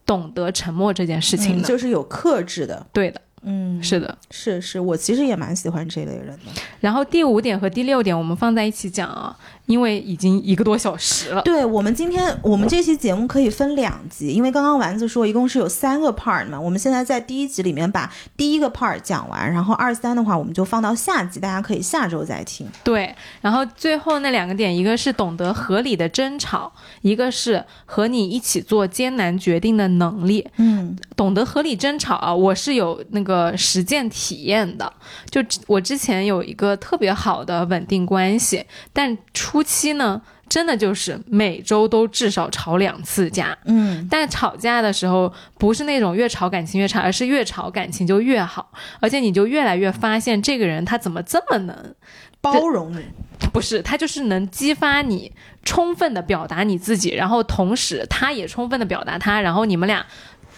[0.06, 3.20] 懂得沉默这件事情的，就是有克制的，对的。
[3.42, 6.60] 嗯，是的，是是，我其实也蛮喜欢这类人的。
[6.80, 9.34] 然后第五点和第六点我们放在一起讲啊，
[9.70, 11.40] 因为已经一个多小时了。
[11.42, 22.66] 对我们今天我们这期节目可以分两集，因为刚刚丸子说一共是有三个 part 嘛，我们现在在第一集里面把第一个 part 讲完，然后二三的话我们就放到下集，大家可以下周再听。
[22.84, 26.72] 对，然后最后那两个点，一个是懂得合理的争吵，
[27.02, 30.47] 一个是和你一起做艰难决定的能力。
[30.56, 33.51] 嗯，懂得合理争吵啊，我是有那个。
[33.56, 34.92] 实践体验的，
[35.30, 39.16] 就我之前有一个特别好的稳定关系，但
[39.61, 51.95] 初期呢，真的就是每周都至少吵两次架，嗯，但吵架的时候不是那种越吵感情越差，而是越吵感情就越好，而且你就越来越发现这个人他怎么这么能
[52.41, 53.05] 包容你，
[53.53, 55.31] 不是他就是能激发你
[55.62, 60.07] 充分的表达你自己，然后同时他也充分的表达他，然后你们俩。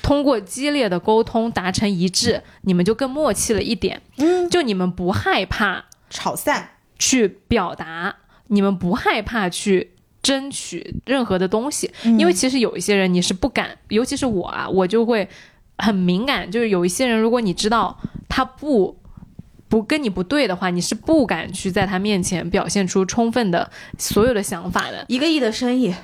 [0.00, 4.02] 通过激烈的沟通达成一致，你们就更默契了一点。
[4.16, 8.16] 嗯，就你们不害怕吵散，去表达，
[8.52, 9.90] 你们不害怕去
[10.22, 11.90] 争取任何的东西。
[12.04, 15.28] 因为其实有一些人你是不敢，尤其是我啊，我就会
[15.78, 16.50] 很敏感。
[16.50, 17.98] 就是有一些人，如果你知道
[18.28, 18.96] 他不
[19.68, 25.04] 不跟你不对的话，你是不敢去在他面前表现出充分的所有的想法的。
[25.08, 25.94] 一个亿的生意。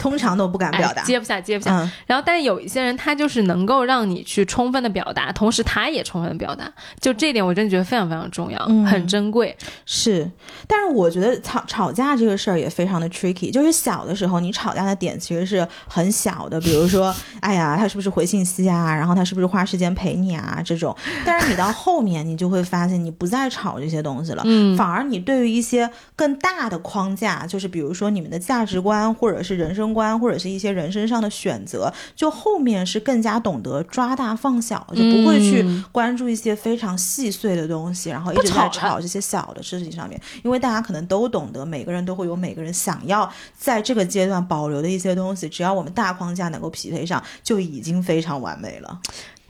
[0.00, 1.70] 通常都不敢表达，接不下，接不下。
[2.06, 6.72] 然后，但是有一些人，他就是能够让你去充分的表达，同时他也充分的表达。
[6.98, 9.54] 就这点，我真的觉得非常非常重要，很珍贵。
[9.84, 10.30] 是，
[10.66, 13.52] 但是我觉得吵吵架这个事儿也非常的 tricky。
[13.52, 18.96] 就是小的时候，你吵架的点其实是很小的， 比如说，哎呀，他是不是回信息啊？
[18.96, 20.62] 然后他是不是花时间陪你啊？
[20.64, 20.96] 这种。
[21.26, 29.89] 但是你到后面，你就会发现，你不再吵这些东西了，嗯，反而你对于一些更大的框架，就是比如说你们的价值观或者是人生。
[29.92, 40.20] 观或者是一些人身上的选择，就后面是更加懂得抓大放小，就不会去关注一些非常细碎的东西，然后一直在吵这些小的事情上面。
[40.42, 49.00] 因为大家可能都懂得，每个人都会有每个人想要在这个阶段保留的一些东西，只要我们大框架能够匹配上，就已经非常完美了。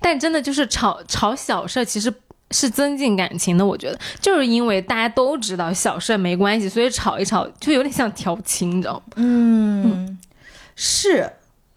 [0.00, 2.12] 但真的就是吵吵小事，其实
[2.52, 3.66] 是增进感情的。
[3.66, 9.02] 我觉得，就是因为大家都知道小事没关系，所以吵一吵就有点像调情，你知道吗？
[9.16, 10.18] 嗯。
[10.82, 11.30] 是，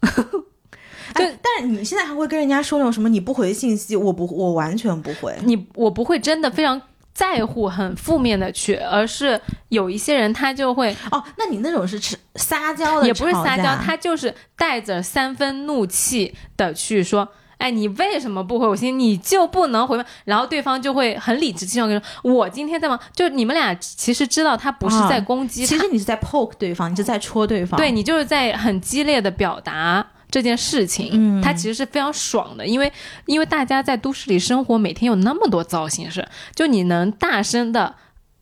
[1.14, 5.36] 对，但是你现在还会跟人家说那种什么你不回信息，我不，我完全不会。
[5.42, 6.80] 你我不会真的非常
[7.12, 12.00] 在乎很负面的去，而是有一些人他就会哦，那你那种是
[12.36, 17.28] 撒娇的，也不是撒娇，他就是带着三分怒气的去说，
[17.58, 18.94] 哎，你为什么不回我信息？
[18.96, 20.04] 你就不能回吗？
[20.24, 27.78] 然后对方就会很理直气壮跟你说：“我今天在忙。”就你们俩其实知道他不是在攻击，其实你是在 poke 对方，你是在戳对方。
[27.78, 31.10] 对你就是在很激烈的表达这件事情。
[31.12, 32.92] 嗯，他其实是非常爽的，因为
[33.26, 37.94] 因为大家在都市里生活，每天有那么多糟心事，就你能大声的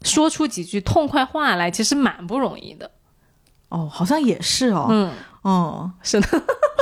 [0.03, 2.91] 说出几句痛快话来，其实蛮不容易的。
[3.69, 4.87] 哦，好像也是哦。
[4.91, 5.11] 嗯。
[5.43, 6.29] 哦，是的，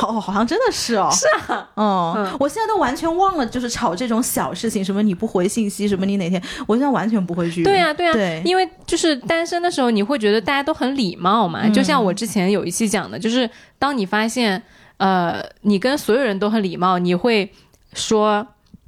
[0.03, 7.65] 好， 好像真的是哦，是啊，嗯，我现在都完全忘了，就是吵这种小事情，什么你不回信息，什么你哪天，我现在完全不会去。
[7.65, 14.63] 对呀，对呀，对，因为就是单身的时候，你会觉得大家都很礼貌嘛，就像我之前有一期讲的，就是当你发现，
[14.99, 17.51] 呃，你跟所有人都很礼貌，你会
[17.95, 18.47] 说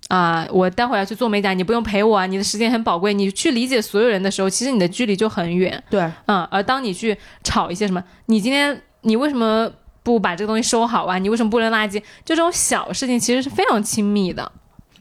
[0.08, 5.82] 啊，我待会儿要去做美甲，你不用陪我啊，你的时间很宝贵，你去理解所有人的时候，其实你的距离就很远。
[5.88, 8.82] 对，嗯，而当你去吵一些什么，你今天。
[9.02, 9.70] 你为什么
[10.02, 11.18] 不把这个东西收好啊？
[11.18, 12.00] 你为什么不扔垃圾？
[12.24, 14.50] 就这种小事情，其实是非常亲密的。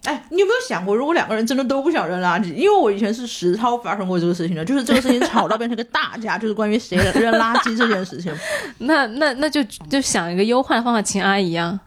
[0.04, 2.54] 哎，你有没有想过，如果两个人真的都不想扔垃圾？
[2.54, 8.36] 因为我以前是实操发生过这个事情的，就是这个事情吵到变成个大架， 就是关于谁扔垃圾这件事情。
[8.80, 11.80] 那那那就就想一个优化的方法，请阿姨啊。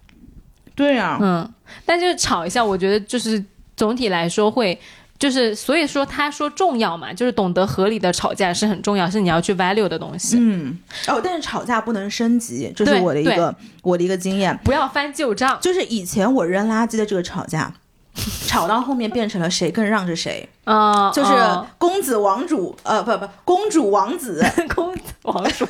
[0.77, 1.53] 对呀，嗯，
[1.85, 3.45] 但就是吵一下，我觉得就是
[3.77, 4.79] 总体来说会。
[5.17, 10.37] 就是所以说，他说重要嘛，就是懂得合理的吵架是很重要，是你要去 value 的东西。
[10.39, 10.77] 嗯，
[11.07, 15.57] 哦，但是吵架不能升级，这是我的一个我的一个经验，不要翻旧账。
[15.61, 17.73] 就是以前我扔垃圾的这个吵架，
[18.47, 20.47] 吵到后面变成了谁更让着谁。
[20.65, 21.33] 啊，就是
[21.79, 25.67] 公子王主，呃，不不，公主王子， 公子王主，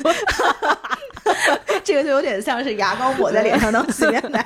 [1.83, 4.43] 这个就有点像是牙膏抹在脸上当洗面奶，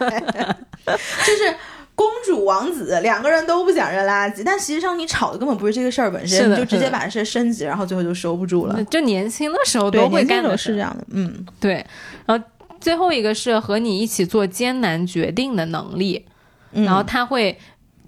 [0.85, 1.55] 就是。
[1.99, 8.81] 公主王子两个人都不想扔垃圾，但实际上你吵的根本不是这个事儿本身，你就直接把事升级，然后最后就收不住了。
[8.85, 11.85] 就年轻的时候都会干的是这样的，嗯，对。
[12.25, 12.41] 然后
[12.79, 16.25] 最后一个是和你一起做艰难决定的能力，
[16.71, 17.57] 然后他会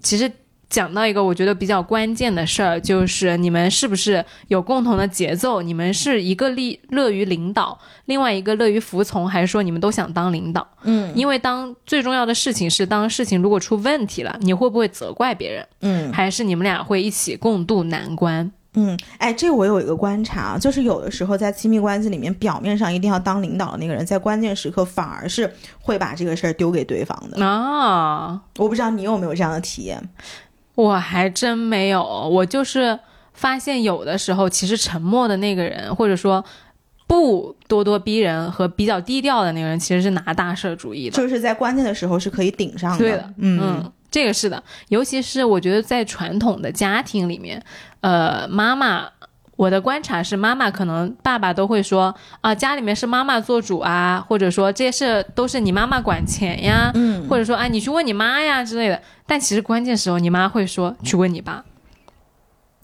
[0.02, 0.32] 其实。
[0.72, 5.60] 讲到一个我觉得比较关键的事儿，就是你们是不是有共同的节奏？
[5.60, 10.66] 你们是一个利乐于领导，另外一个乐于服从，还是说你们都想当领导？
[10.84, 15.68] 嗯，因为当最重要的事情是，当事情如果出问题了，你会不会责怪别人？
[15.82, 18.50] 嗯，还是你们俩会一起共度难关？
[18.72, 28.40] 嗯，哎，这我有一个观察，就是有的时候在亲密关系里面，表面上一定要当领导的那个人，在关键时刻反而是会把这个事儿丢给对方的啊！
[28.56, 30.02] 我不知道你有没有这样的体验。
[30.74, 32.98] 我还真没有，我就是
[33.32, 36.44] 发现有的时候，其实沉默的那个人，或者说
[37.06, 42.98] 不咄咄逼人和比较低调的那个人，其实是拿大事主义的，就是在关键的时候是可以顶上的。
[42.98, 47.62] 对的，嗯，这个是的，尤其是我觉得在传统的家庭里面，
[48.00, 49.08] 呃，妈妈。
[49.56, 59.00] 我的观察是，妈妈可能爸爸都会说啊，家里面是妈妈做主啊，或者说这些事都是你妈妈管钱呀，嗯，或者说啊，你去问你妈呀之类的。
[59.26, 61.64] 但其实关键时候，你妈会说去问你爸。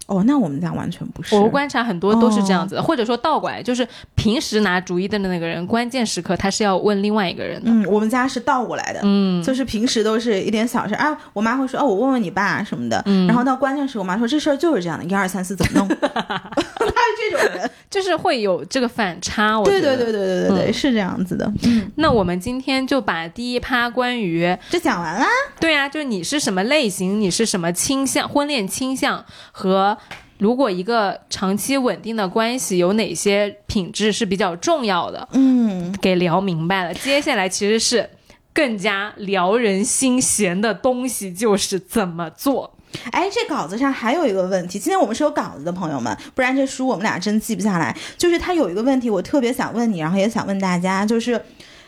[0.09, 1.37] 哦，那我们家完全不是。
[1.37, 7.71] 我观察很多都是这样子的，或者说倒过来，就是平时拿主意的那个人，关键时刻他是要问另外一个人的。
[7.71, 9.01] 嗯，我们家是倒过来的。
[9.03, 13.03] 嗯，就是平时都是一点小事啊，我妈会说哦，我问问你爸什么的。
[13.05, 15.89] 嗯，然后到关键时，我妈说这事儿就是这样的，一二三四怎么弄？
[16.01, 19.61] 他是这种人， 就是会有这个反差。
[19.61, 21.53] 我对对对对对对对，是这样子的。
[21.65, 25.27] 嗯，那我们今天就把第一趴关于这讲完啦。
[25.61, 29.23] 对啊，就是你是什么类型，你是什么倾向，婚恋倾向
[29.53, 29.98] 和。
[30.39, 35.29] 如果一个长期稳定的关系有哪些品质是比较重要的？
[35.33, 36.95] 嗯，给聊明白了。
[36.95, 38.09] 接下来其实是
[38.53, 42.75] 更加撩人心弦的东西，就是怎么做。
[43.11, 47.95] 哎，这稿子上还有一个问题，今天我们是有稿子的朋友们，不然这书我们俩真记不下来。
[48.17, 51.45] 就是他有一个问题，我特别想问你，然后也想问大家，就是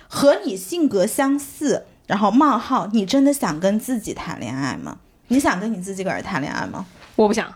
[0.09, 4.99] 和你性格相似，然后冒号，你真的想跟自己谈恋爱吗？
[5.29, 6.85] 你想跟你自己个儿谈恋爱吗？
[7.17, 7.47] 我不想。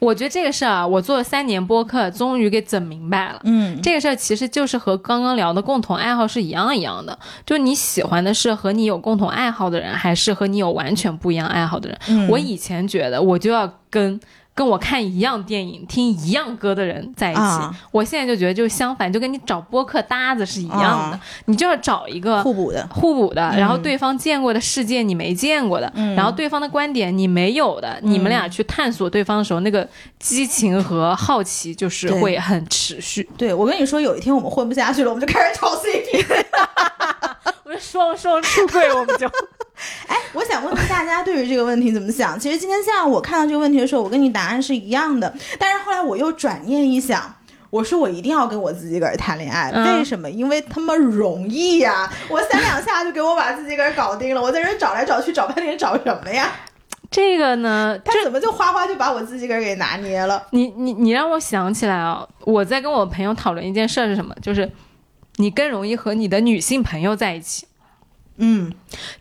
[0.00, 3.40] 我觉得这个事儿啊，我做了三年播客，终于给整明白了。
[3.44, 12.28] 嗯，这个事儿其实就是和刚刚聊的共同爱好是一样一样的，就你喜欢的是和你有共同爱好的人，还是和你有完全不一样爱好的人？
[12.28, 14.20] 我以前觉得我就要跟。
[14.58, 17.42] 跟我看一样电影、听一样歌的人在一起，
[17.92, 33.30] 我现在就觉得就是相反，就跟你找播客搭子是一样的，你就要找一个互补的、互补的，然后对方见过的世界你没见过的，然后对方的观点你没有的，你们俩去探索对方的时候，那个激情和好奇就是会很持续。
[33.36, 36.44] 对我跟你说，有一天我们混不下去了，我们就开始炒 CP。
[37.62, 39.30] 我们双双出柜，我们就。
[40.06, 42.38] 哎，我想问问大家对于这个问题怎么想？
[42.38, 45.32] 其实今天下午我看到这个问题的时候，我跟你答案是一样的。
[45.58, 47.34] 但是后来我又转念一想，
[47.70, 50.30] 我说我一定要跟我自己个儿谈恋爱，嗯为什么？
[50.30, 56.52] 因为他妈容易呀、我三两下就给我把自己个儿搞定了，我在这儿找来找去找半天找什么呀？
[57.10, 60.46] 这个呢，他怎么就哗哗就把我自己个儿给拿捏了？
[60.50, 64.70] 你你你让我想起来啊，我在跟我朋友讨论一件事儿是什么，就是
[65.36, 67.67] 你更容易和你的女性朋友在一起。
[68.38, 68.72] 嗯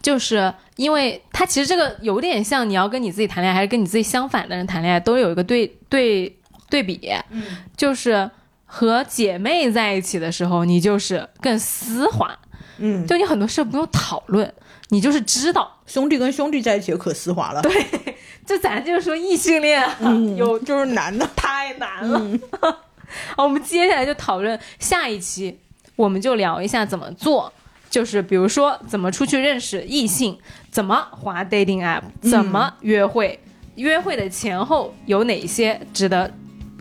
[0.02, 6.36] 就是因为他其实这个有点像你要跟你自己谈恋爱，还是跟你自己相反的人谈恋爱，都有一个对对
[6.70, 7.44] 对比，嗯
[7.76, 8.30] 就是
[8.66, 12.38] 和姐妹在一起的时候，你就是更丝滑，
[12.78, 14.54] 嗯，就你很多事不用讨论，
[14.90, 15.74] 你就是知道。
[15.88, 17.72] 兄弟跟兄弟在一起可丝滑了，对，
[18.46, 21.26] 就咱就是说异性恋啊，嗯，有就是难的。
[21.34, 22.20] 太难了。
[23.38, 25.58] 好，我们接下来就讨论下一期，
[25.96, 27.54] 我们就聊一下怎么做，
[27.90, 30.38] 就是比如说怎么出去认识异性，
[30.70, 33.40] 怎么滑 dating app，怎么约会，
[33.76, 36.32] 约会的前后有哪些值得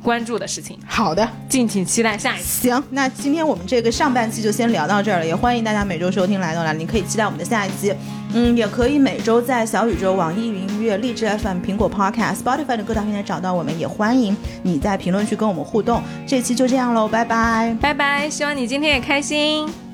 [0.03, 2.69] 关注的事情，好的，敬请期待下一期。
[2.69, 7.95] 行，那今天我们这个上半期就先聊到这儿了，也欢迎大家每周收听来都来，你可以期待我们的下一期。
[8.35, 16.03] 嗯，也可以每周在小宇宙、网易云音乐、荔枝 FM、苹果 Podcast、Spotify 的各大平台找到我们，也欢迎你在评论区跟我们互动。
[16.27, 17.75] 这期就这样喽，拜拜。
[17.81, 19.86] 拜拜，希望你今天也开心。